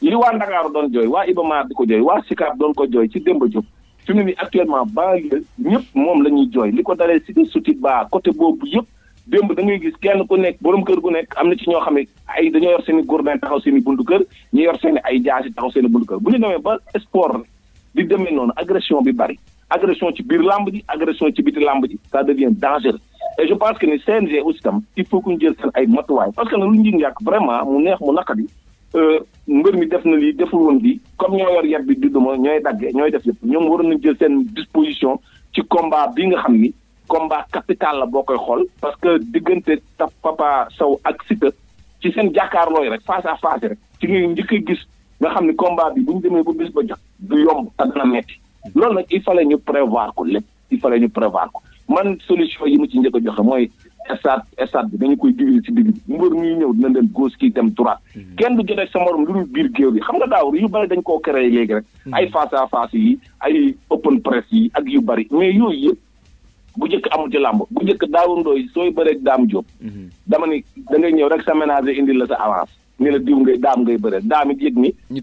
[0.00, 3.08] li waa Ndakaaru doon jooy waa Ibamaar di ko jooy waa Sikaab doon ko jooy
[3.08, 3.64] ci démb jóg.
[4.06, 5.40] fi mu ne nii actuellement banlieue
[5.72, 8.86] ñëpp moom la ñuy jooy li ko dalee cité Sotiba côté boobu yëpp
[9.26, 11.80] démb da ngay gis kenn ku nekk borom kër gu nekk am na ci ñoo
[11.80, 12.04] xam ne
[12.36, 15.00] ay dañoo yor seeni i gourdin taxaw seeni i buntu kër ñu yor seen i
[15.08, 16.76] ay jaasi taxaw seen i buntu kër bu ñu demee ba
[17.06, 17.46] sport
[17.94, 19.38] di demee noonu agression bi bari
[19.76, 23.00] agression ci biir làmb ji agression ci biti làmb ji ça devient dangereux
[23.40, 25.86] et je pense que ni CNG aussi tam il faut que ñu jël seen ay
[25.86, 28.46] matuwaay parce que nag vraiment mu neex mu naqadi
[28.96, 29.18] Euh,
[29.48, 32.36] mbër mi def na lii deful woon lii comme ñoo yor yat bi du duma
[32.38, 35.18] ñooy dagge ñooy def yëpp ñoom waroon na jël seen disposition
[35.52, 36.70] ci combat bi nga xam ni
[37.10, 41.50] combat capital la boo koy xool parce que diggante ta Papa Sow ak Siteu
[42.00, 44.82] ci seen jàkkaarlooy rek face a face rek ci ngay njëkk gis
[45.20, 47.82] nga xam ni combat bi bu ñu demee ba bis ba jot du yomb te
[47.98, 48.38] na metti
[48.76, 51.58] loolu nag il fallait ñu prévoir ko lépp il fallait ñu prévoir ko
[51.90, 53.66] man solution yi mu ci njëkk a joxe mooy
[54.20, 57.36] stade stade bi dañu koy diviser ci digg bi mbër ñuy ñëw dina dem gauche
[57.40, 58.36] kii dem droite hmm.
[58.36, 60.88] kenn du jotee sa morom lu dul biir géew bi xam nga daaw yu bëri
[60.92, 62.12] dañ koo créé léegi rek hmm.
[62.14, 65.98] ay face à face yi ay open press yi ak yu bëri mais yooyu yëpp
[66.76, 69.50] bu njëkk amul ci làmb bu njëkk daawundooy sooy bëreeg daam hmm.
[69.50, 69.66] jóob
[70.26, 70.46] dama
[70.92, 73.98] dangay ñëw rek sa ménager indi la sa avance ni la diw ngay daam ngay
[73.98, 75.20] bëre daam it ni ñu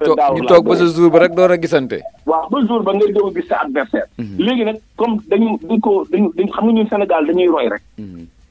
[0.48, 3.48] toog ba sa jour ba rek door a gisante waaw ba ba ngay doog gis
[3.48, 7.48] sa adversaire léegi nag comme dañu dañ ko dañu dañ xam nga ñun Sénégal dañuy
[7.48, 7.82] roy rek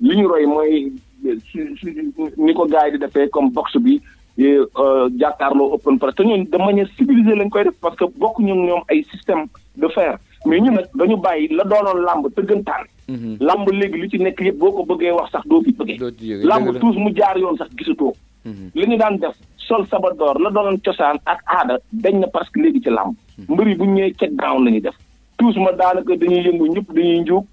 [0.01, 0.93] li ñu roy mooy
[1.25, 4.01] ni ko gars yi di defee comme boxe bi
[4.41, 8.55] euh, jàkkaarloo open press te ñooñu de manière civilisée lañ koy def parce que bokkuñu
[8.55, 9.45] ñoom ay système
[9.77, 13.37] de faire mais ñu nag dañu bàyyi la doonoon làmb tëggantaan mhm.
[13.41, 16.47] làmb léegi li ci nekk yëpp boo ko bëggee wax sax doo fi bëggee.
[16.49, 18.15] làmb tous mu jaar yoon sax gisatoo.
[18.47, 18.71] Mhm.
[18.75, 22.61] li ñu daan def sol sabadoor la doonoon cosaan ak aada dañ na parce que
[22.63, 23.13] léegi ci làmb.
[23.39, 23.55] Mhm.
[23.55, 24.97] mbir bu ñu ñëwee check down la ñuy def.
[25.37, 27.45] tous ma daanaka dañuy yëngu ñëpp dañuy njuub.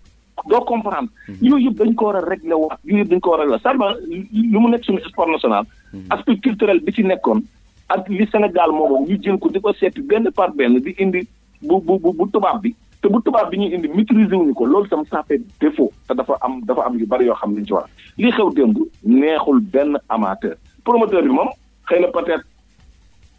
[0.46, 1.12] doo comprendre.
[1.28, 1.38] Mhm.
[1.46, 3.60] yooyu yëpp dañ ko war a régler waat yooyu yëpp dañ ko war a régler
[3.62, 5.66] Sarba lu mu nekk suñu sport national.
[5.94, 6.00] Mhm.
[6.10, 7.42] aspect culturel bi ci nekkoon.
[7.90, 11.28] ak li Sénégal moomu ñu jël ko di ko seeti benn par benn di indi
[11.62, 12.76] bu bu bu tubaab bi.
[13.02, 15.66] te bu tubaab bi ñu indi maîtriser wuñu ko loolu tam ça fait te
[16.14, 17.86] dafa am dafa am yu bari yoo xam ne ci war
[18.18, 21.50] li xew démb neexul benn amateur promoteur bi moom
[21.90, 22.44] xëy na peut-être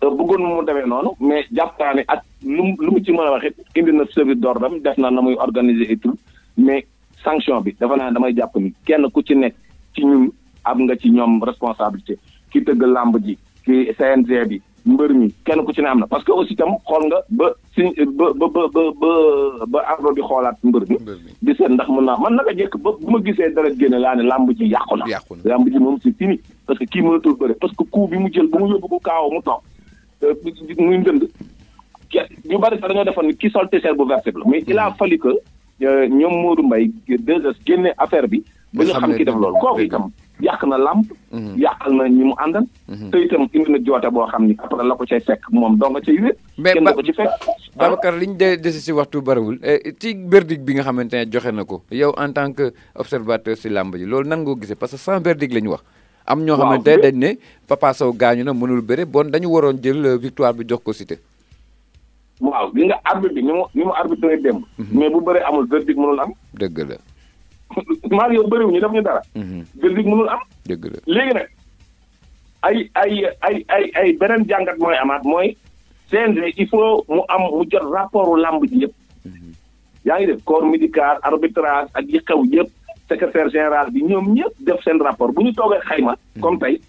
[0.05, 3.13] euh, bëggoon mu demee noonu mais jàpp naa ne ak lu mu lu mu ci
[3.13, 6.01] mën a waxit indi na service d'ordre am def na na muy organiser et
[6.59, 6.85] mais
[7.25, 9.55] sanction bi dafa naa damay jàpp ni kenn ku ci nekk
[9.95, 10.29] ci ñun
[10.65, 12.19] am nga ci ñoom responsabilité
[12.51, 16.07] ki tëgg lamb ji ki CNG bi mbër mi kenn ku ci ne am na
[16.15, 17.83] parce que aussi tam xool nga ba si
[18.19, 19.11] ba ba ba ba ba
[19.75, 20.97] ba ardo di xoolaat mbër mi
[21.43, 24.15] di seet ndax mën naa man naka jekk ba bu ma gisee dara génne laa
[24.17, 25.05] ne lamb ji yàqu na
[25.45, 28.33] lamb ji moom c'est fini parce que kii mënatul bëre parce que coup bi mu
[28.35, 29.63] jël bu mu yóbbu ko kaaw mu toog
[30.25, 30.35] euh,
[30.79, 31.23] muy ndënd
[32.51, 35.19] ñu bari sax dañoo defoon ki sol t bu verte la mais il a fallu
[35.19, 35.31] que
[35.81, 38.43] Euh, ñoom Modou Mbaye deux génne affaire bi
[38.75, 40.11] ba ñu xam ki def loolu kooku itam
[40.41, 41.55] yàq na làmb mhm.
[41.57, 43.11] yàqal na ñi mu àndan mhm.
[43.13, 45.91] te itam indi na joote boo xam ni après la ko cay fekk moom doo
[45.91, 46.39] nga cay wéet
[46.75, 47.13] kenn du
[48.03, 51.31] ko li ñu de dese si waxtu bariwul eh, ci verdict bi nga xamante ne
[51.31, 54.75] joxe na ko yow en tant que observateur si làmb ji loolu nan ngoo gisee
[54.75, 55.85] parce que sans verdict la ñu wax
[56.27, 57.31] am ñoo xamante dañ ne
[57.69, 60.93] Papa Sow gaañu na mënul bëre bon dañu waroon jël euh, victoire bi jox ko
[60.93, 61.19] Siteu
[62.41, 64.63] waaw li nga arbitre bi ni mu ni mu arbitré démb.
[64.79, 64.91] Mhm.
[64.99, 66.33] mais bu bëree amul verdict mënul am.
[66.55, 66.97] dëgg la.
[68.17, 69.21] maar yow bëriwu ñu def ñu dara.
[69.35, 69.65] Mhm.
[69.75, 70.41] verdict mënul am.
[70.67, 71.49] dëgg la léegi nag
[72.63, 73.13] ay ay
[73.43, 73.65] ay
[73.95, 75.57] ay beneen jàngat mooy amaat mooy
[76.11, 78.95] CNG il faut mu am mu jot rapportu làmb ji yëpp.
[79.27, 79.53] Mhm.
[80.05, 82.71] yaa ngi def corps médical arbitrage ak yi xew yëpp
[83.09, 86.15] secrétaire général bi ñoom ñëpp def seen rapport bu ñu toogee xayma.
[86.41, 86.81] comme tey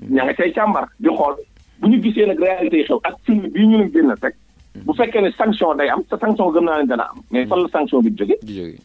[0.00, 1.34] ña nga càmbar di xool
[1.80, 4.34] bu ñu gisee nag réalité yi xew ak film bii ñu leen génn teg.
[4.86, 7.20] bu fekkee ne sanction day am te sanction gëm naa ne dana am.
[7.30, 8.36] mais fan la sanction bi jóge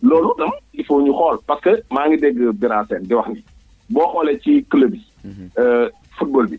[0.04, 3.30] loolu tam il faut ñu xool parce que maa ngi dégg Bira Sène di wax
[3.34, 3.44] ni
[3.90, 5.02] boo xoolee ci club yi.
[5.24, 5.46] Mhm.
[5.60, 5.88] Euh,
[6.18, 6.58] football bi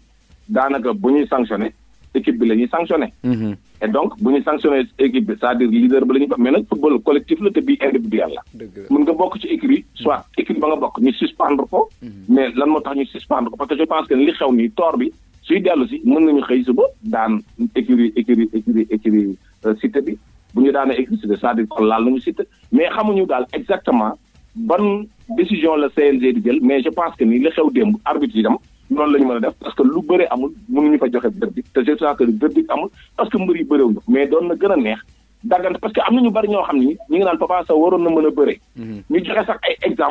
[0.48, 1.72] daanaka bu ñuy sanctionné
[2.14, 3.06] équipe bi la ñuy sanctionné.
[3.24, 3.54] Mhm.
[3.82, 7.00] et donc bu ñu sanctionné équipe bi c'est-à-dire leader bi la ñuy mais nag football
[7.02, 8.42] collectif la te bii individuel la.
[8.90, 11.88] mën nga bokk ci équipe yi soit équipe ba nga bokk ñu suspendre ko.
[12.02, 12.10] Mhm.
[12.28, 13.56] mais lan moo tax ñu suspendre ko
[13.94, 15.10] parce que li xew nii toor bi.
[15.46, 17.38] suy dellu si mën nañu xëy suba daan
[17.74, 20.18] écurie écurie écurie écurie euh, cité bi
[20.54, 22.42] bu ñu daanee écurie cité c'est-à-dire kon laal nañu cité
[22.72, 24.12] mais xamuñu daal exactement
[24.56, 25.04] ban
[25.36, 28.42] décision la CNG di jël mais je pense que ni li xew démb arbitre yi
[28.42, 28.56] tam
[28.90, 31.84] noonu la mën a def parce que lu bëre amul ñu fa joxe verdict te
[31.84, 34.76] je pense que verdict amul parce que mbër yi bërewuñu mais doon na gën a
[34.76, 34.98] neex
[35.44, 37.78] daggante parce que am na ñu bari ñoo xam ni ñu ngi naan Papa Sow
[37.80, 38.54] waroon na mën a bëre.
[38.76, 39.02] Mhm.
[39.10, 40.10] ñu joxe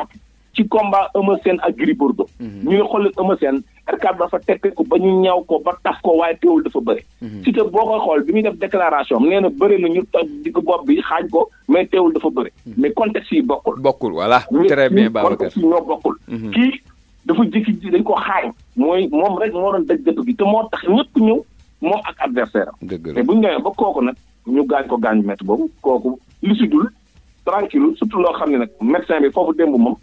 [0.56, 2.28] ci combat Eumeu Sène ak Gris Bordeaux.
[2.40, 2.60] Mhm.
[2.64, 4.36] ñu ngi xoolal Eumeu Sène R4 dafa
[4.74, 7.02] ko ba ñu ñaw ko ba tax ko waaye teewul dafa bëri.
[7.22, 7.42] Mhm.
[7.46, 10.26] Siteu boo ko xool bi muy def déclaration am nee na bëri na ñu toj
[10.42, 12.50] di ko bopp bi xaañ ko mais teewul dafa bëri.
[12.66, 12.74] Mhm.
[12.82, 13.78] mais contexte yi bokkul.
[13.80, 16.14] bokkul voilà très bien Babacar contexte yi ñoo bokkul.
[16.28, 16.50] Mhm.
[16.50, 16.72] kii
[17.30, 18.46] dafa jikki ji dañ ko xaañ.
[18.76, 21.38] mooy moom rek moo doon daj dëkk bi te moo tax ñëpp ñëw
[21.86, 22.88] moom ak adversaire am.
[22.90, 24.16] dëgg la te bu ñu ñëwee ba kooku nag
[24.50, 26.90] ñu gaañ ko gaañ métti boobu kooku lu si dul
[27.44, 29.94] tranquille surtout loo xam ne nag médecin bi foofu démb moom.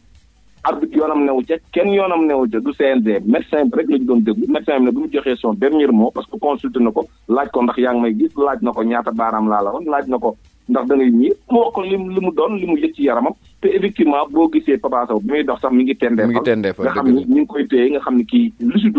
[0.63, 4.05] arbitre yoonam newu ca kenn yoonam newu ca du CNG médecin bi rek la ñu
[4.05, 6.91] doon déglu médecin bi ne bu mu joxee son dernier mot parce que consulté na
[6.91, 9.71] ko laaj ko ndax yaa ngi may gis laaj na ko ñaata baaraam laa la
[9.71, 10.37] woon laaj na ko
[10.69, 13.67] ndax da ngay ñii moo ko li mu doon li mu yëg ci yaramam te
[13.67, 17.23] effectivement boo gisee Papa Sow bi muy dox sax mi ngi tendee nga xam ni
[17.27, 18.89] ñu koy téye nga xam ni kii lu si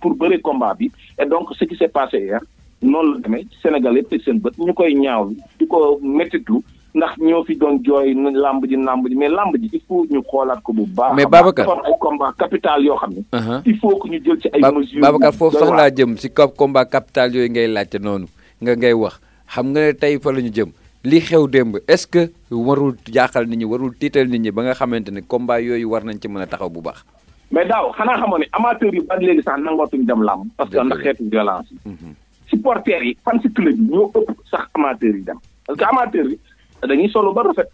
[0.00, 0.90] pour bëre combat bi
[1.20, 2.40] et donc ce qui s'est passé hier
[2.82, 6.58] noonu la demee Sénégal yëpp seen bët ñu koy ñaaw di ko méttitlu
[6.94, 10.22] ndax ñoo fi doon jooy lamb ji lamb ji mais lamb ji il faut ñu
[10.30, 13.60] xoolaat ko bu baax mais babacar ay combat capital yoo xam ne uh-huh.
[13.66, 16.86] il faut que ñu jël ci ay mesures babacar foofu sax laa jëm si combat
[16.86, 18.26] capital yooyu ngay laajte noonu
[18.62, 19.20] nga ngay wax
[19.52, 20.70] xam nga ne tey fa la ñu jëm
[21.04, 24.62] li xew demb est ce que warul jaaxal nit ñi warul tiital nit ñi ba
[24.62, 27.04] nga xamante ne combat yooyu war nañ ci mën a taxaw bu baax
[27.52, 30.80] mais daaw xanaa xamoon ne amateur yu bari léegi sax nangootuñ dem lamb parce que
[30.82, 32.14] ndax xeetu violence mm-hmm.
[32.48, 35.36] supporters yi fan si club yi ñoo ëpp sax amateur yi dem
[35.66, 36.38] parce que amateur yi
[36.86, 37.66] dañuy solo ba rafet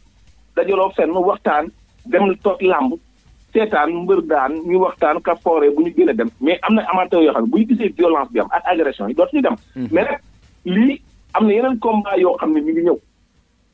[0.56, 1.70] dajaloo fenn waxtaan
[2.06, 2.92] dem toog làmb
[3.52, 6.82] seetaan mbër daan ñu waxtaan ka foore bu ñu gën a dem mais am na
[6.92, 7.94] amateur yoo xam ne bu ñu gisee
[8.50, 9.56] ak agression yi dootuñu dem.
[9.76, 9.88] Mhm.
[9.92, 10.20] mais nag
[10.64, 11.02] lii
[11.34, 12.98] am na yeneen combat yoo xam ne mi ngi ñëw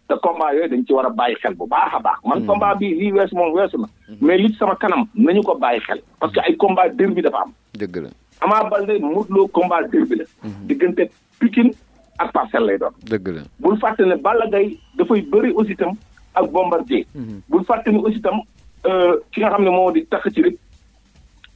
[0.08, 2.18] te combat yooyu dañ ci war a bàyyi xel bu baax a baax.
[2.24, 2.46] man mhm.
[2.46, 3.86] combat bi lii weesu moom weesu na.
[4.08, 4.18] Mhm.
[4.26, 7.52] mais li sama kanam nañu ko bàyyi xel parce que ay combat derby dafa am.
[7.74, 8.08] dëgg la
[8.42, 10.24] Ama Baldé Modou Lo combat derby la.
[10.66, 11.72] diggante Pikine
[12.20, 12.92] ak parcelle lay doon.
[13.08, 15.96] dëgg la bul fàtte ne Balla Gaye dafay bëri aussi tam
[16.36, 17.04] ak Bombardier.
[17.14, 17.42] Mhm.
[17.48, 18.42] bul fàtte ne aussi tam
[18.86, 20.56] euh, ki nga xam ne moo di tax ci rek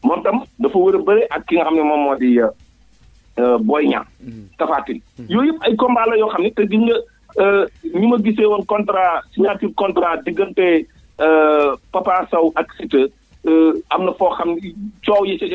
[0.03, 2.49] moom tam dafa war a bëri ak ki nga xam ne moom moo di euh,
[3.39, 4.09] euh, Boy Niang.
[4.21, 4.49] Mhm.
[4.59, 5.29] Tapha mhm.
[5.29, 6.97] yooyu yëpp ay combat la yoo xam ne te gis nga
[7.95, 10.87] ñu ma gisee woon contrat signature contrat diggante
[11.93, 13.11] Papa Sow ak Siteu
[13.91, 14.73] am na foo xam ne
[15.05, 15.53] coow yi ci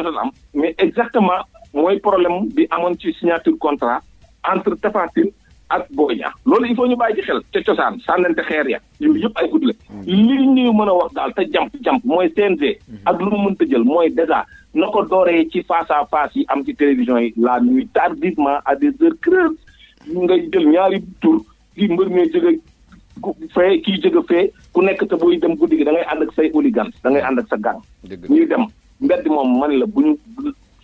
[0.53, 1.41] mais exactement
[1.73, 4.01] mooy problème bi amoon ci signature contrat.
[4.47, 5.31] entre Tapha Tine
[5.69, 9.21] ak Boy loolu il faut ñu bàyyi ci xel ca cosaan sànnante xeer ya yooyu
[9.25, 10.01] yëpp ay ut la mm.
[10.05, 13.05] li ñuy mën a wax daal te jàmp jàmp mooy CNG mm-hmm.
[13.05, 16.45] ak lu mu mënta jël mooy dèjà na ko dooree ci face à face yi
[16.47, 19.57] am ci télévision yi la nuit tardivement à des heures creuses
[20.13, 22.57] ngay jël ñaari tur kii mbër mi jóge
[23.53, 26.33] fee kii jóge fee ku nekk te booy dem guddi gi da ngay ànd ak
[26.33, 27.77] say oligans da ngay ànd ak sa gang
[28.09, 28.65] ñuy dem
[29.01, 30.51] mbedd moom man la bu ñu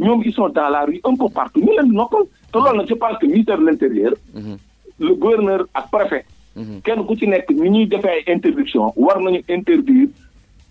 [0.00, 2.22] ñoom ils sont dans la rue un peu partout ñu leen noppal
[2.52, 4.12] te loolu nag je pense que ministère de l' intérieur.
[4.34, 4.56] Mhm.
[5.00, 6.24] le gouverneur ak préfet.
[6.56, 6.80] Mhm.
[6.84, 10.08] kenn ku ci nekk ni ñuy defee ay interdiction war nañu interdire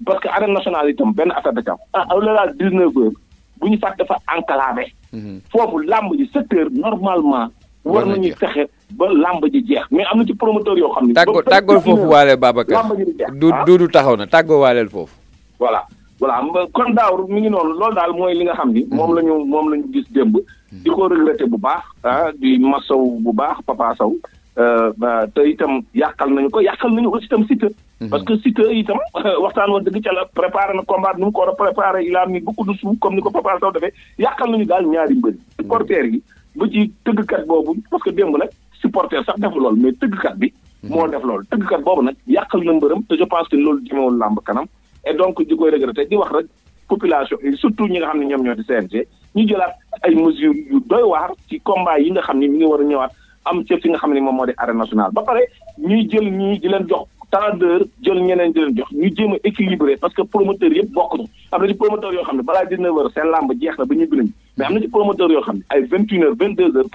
[0.06, 3.12] parce que arène nationale itam benn attaque da ah au-delà de 19 heures
[3.60, 4.88] bu ñu sax dafa enclavé.
[5.14, 5.40] Mhm.
[5.52, 7.48] foofu làmb ji sept heures normalement.
[7.86, 11.14] war nañu fexe ba làmb ji jeex mais am na ci promoteur yoo xam ne.
[11.14, 12.76] tàggoo tàggoo foofu waale Babacar.
[12.76, 13.66] làmb ji di jeex ah.
[13.66, 15.16] du du taxaw na tàggoo waaleel foofu.
[15.60, 15.84] voilà.
[16.20, 16.38] voilà
[16.72, 18.84] kon daaw mi ngi noonu loolu daal mooy li nga xam ni.
[18.86, 18.96] Mhm.
[18.96, 20.36] moom la ñu moom lañu gis démb.
[20.72, 20.82] Mhm.
[20.84, 24.14] di ko regretté bu baax ah di masaw bu baax Papa Sow
[24.58, 24.90] euh,
[25.34, 27.70] te itam yàqal nañu ko yàqal nañu ko itam Siteu.
[28.00, 28.10] Mhm.
[28.10, 28.98] parce que Siteu itam
[29.44, 32.16] waxtaan woon dëgg ca la préparé na combat nu mu ko war a préparé il
[32.16, 32.66] a mis beaucoup
[33.02, 35.38] comme ni ko Papa Sow defee yàqal nañu daal ñaari mbëri.
[35.58, 36.22] supporter yi
[36.56, 38.50] ba ci tëggkat boobu parce que démb nag
[38.82, 40.54] supporter sax defu loolu mais tëggkat bi.
[40.84, 44.18] moo def loolu kat boobu nag yàqal na mbëram te je pense que loolu jëmewul
[44.18, 44.66] làmb kanam.
[45.06, 46.46] et donc di koy regretter di wax rek
[46.88, 50.56] population yi surtout ñi nga xam ne ñoom ñoo di CNG ñu jëlaat ay mesures
[50.56, 53.12] yu doy waar ci combat yi nga xam ne mi ngi war a ñëwaat
[53.46, 55.44] am ci fi nga xam ne moom moo di arène nationale ba pare
[55.78, 59.34] ñuy jël ñii di leen jox tant d'heure jël ñeneen di leen jox ñu jéem
[59.34, 62.66] a équilibré parce que promoteur yëpp bokkuñu am na ci promoteur yoo xam ne balaa
[62.66, 64.28] 19 heures seen làmb jeex na ba ñu gën
[64.58, 66.88] mais am na ci promoteur yoo xam ne ay 21 heures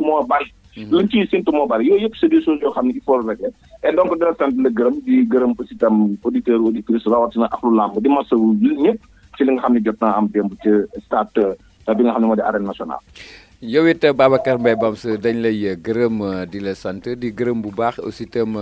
[0.00, 0.46] moo bari
[0.92, 3.48] luñ ciy séntu moo bari yooyu yëpp c'est des yoo xam ne il faut régler
[3.84, 7.98] et donc dina sant la gërëm di gërëm aussi tam auditeur auditrice rawatina axlu làmb
[8.00, 8.98] di masawu ñëpp
[9.36, 10.70] ci li nga xam ne jot naa am démb ci
[11.04, 11.44] stade
[11.88, 13.00] euh, bi nga xam ne moo di arène nationale
[13.62, 17.30] yow it euh, Babacar bam Bams dañ lay euh, gërëm euh, di la sant di
[17.32, 18.58] gërëm bu baax aussi itam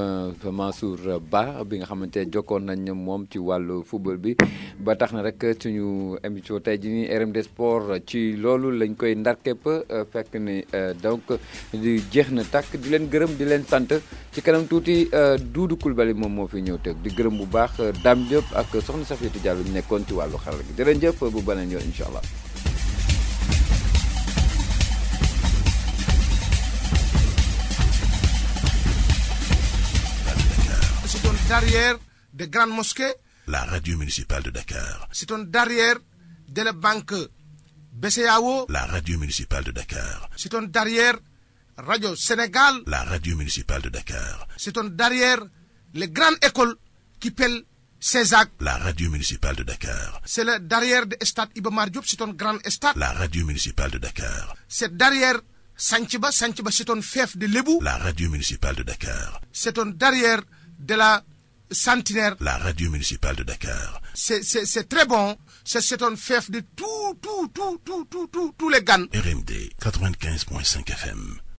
[0.52, 4.36] Mansour Ba bi nga xamante ne jokkoon nañ moom ci wàllu football bi
[4.78, 9.14] ba tax na rek suñu émission tey jii nii RMD Sport ci loolu lañ koy
[9.14, 9.66] ndarkepp
[10.12, 10.64] fekk ni
[11.02, 11.32] donc
[11.72, 13.88] di jeex na takk di leen gërëm di leen sant
[14.32, 15.08] ci kanam tuuti
[15.54, 19.04] Doudou bali moom moo fi ñëw teg di gërëm bu baax dam Diop ak soxna
[19.08, 22.20] Safiatou jàll ñu nekkoon ci wàllu xarala gi jërëjëf bu beneen yoon incha allah.
[31.50, 31.98] derrière
[32.32, 33.12] des grandes mosquées.
[33.48, 35.08] La radio municipale de Dakar.
[35.10, 35.96] C'est un derrière
[36.48, 37.12] de la banque
[37.92, 38.66] BCAO.
[38.68, 40.30] La radio municipale de Dakar.
[40.36, 41.16] C'est un derrière
[41.76, 42.82] Radio Sénégal.
[42.86, 44.46] La radio municipale de Dakar.
[44.58, 45.40] C'est un derrière
[45.94, 46.76] les grandes écoles
[47.18, 47.64] qui pèlent
[47.98, 48.50] Césac.
[48.60, 50.22] La radio municipale de Dakar.
[50.24, 52.94] C'est le derrière de Stade Ibamar Diop, c'est un grand stade.
[52.96, 54.54] La radio municipale de Dakar.
[54.68, 55.40] C'est derrière
[55.76, 55.96] c'est
[56.90, 57.80] un fief de Lebou.
[57.82, 59.40] La radio municipale de Dakar.
[59.52, 60.42] C'est un derrière
[60.78, 61.24] de la
[61.70, 62.36] centenaire.
[62.40, 64.00] La radio municipale de Dakar.
[64.14, 65.36] C'est très bon.
[65.64, 69.06] C'est un fief de tout, tout, tout, tout, tout, tout, tous les gants.
[69.14, 71.40] RMD 95.5 FM.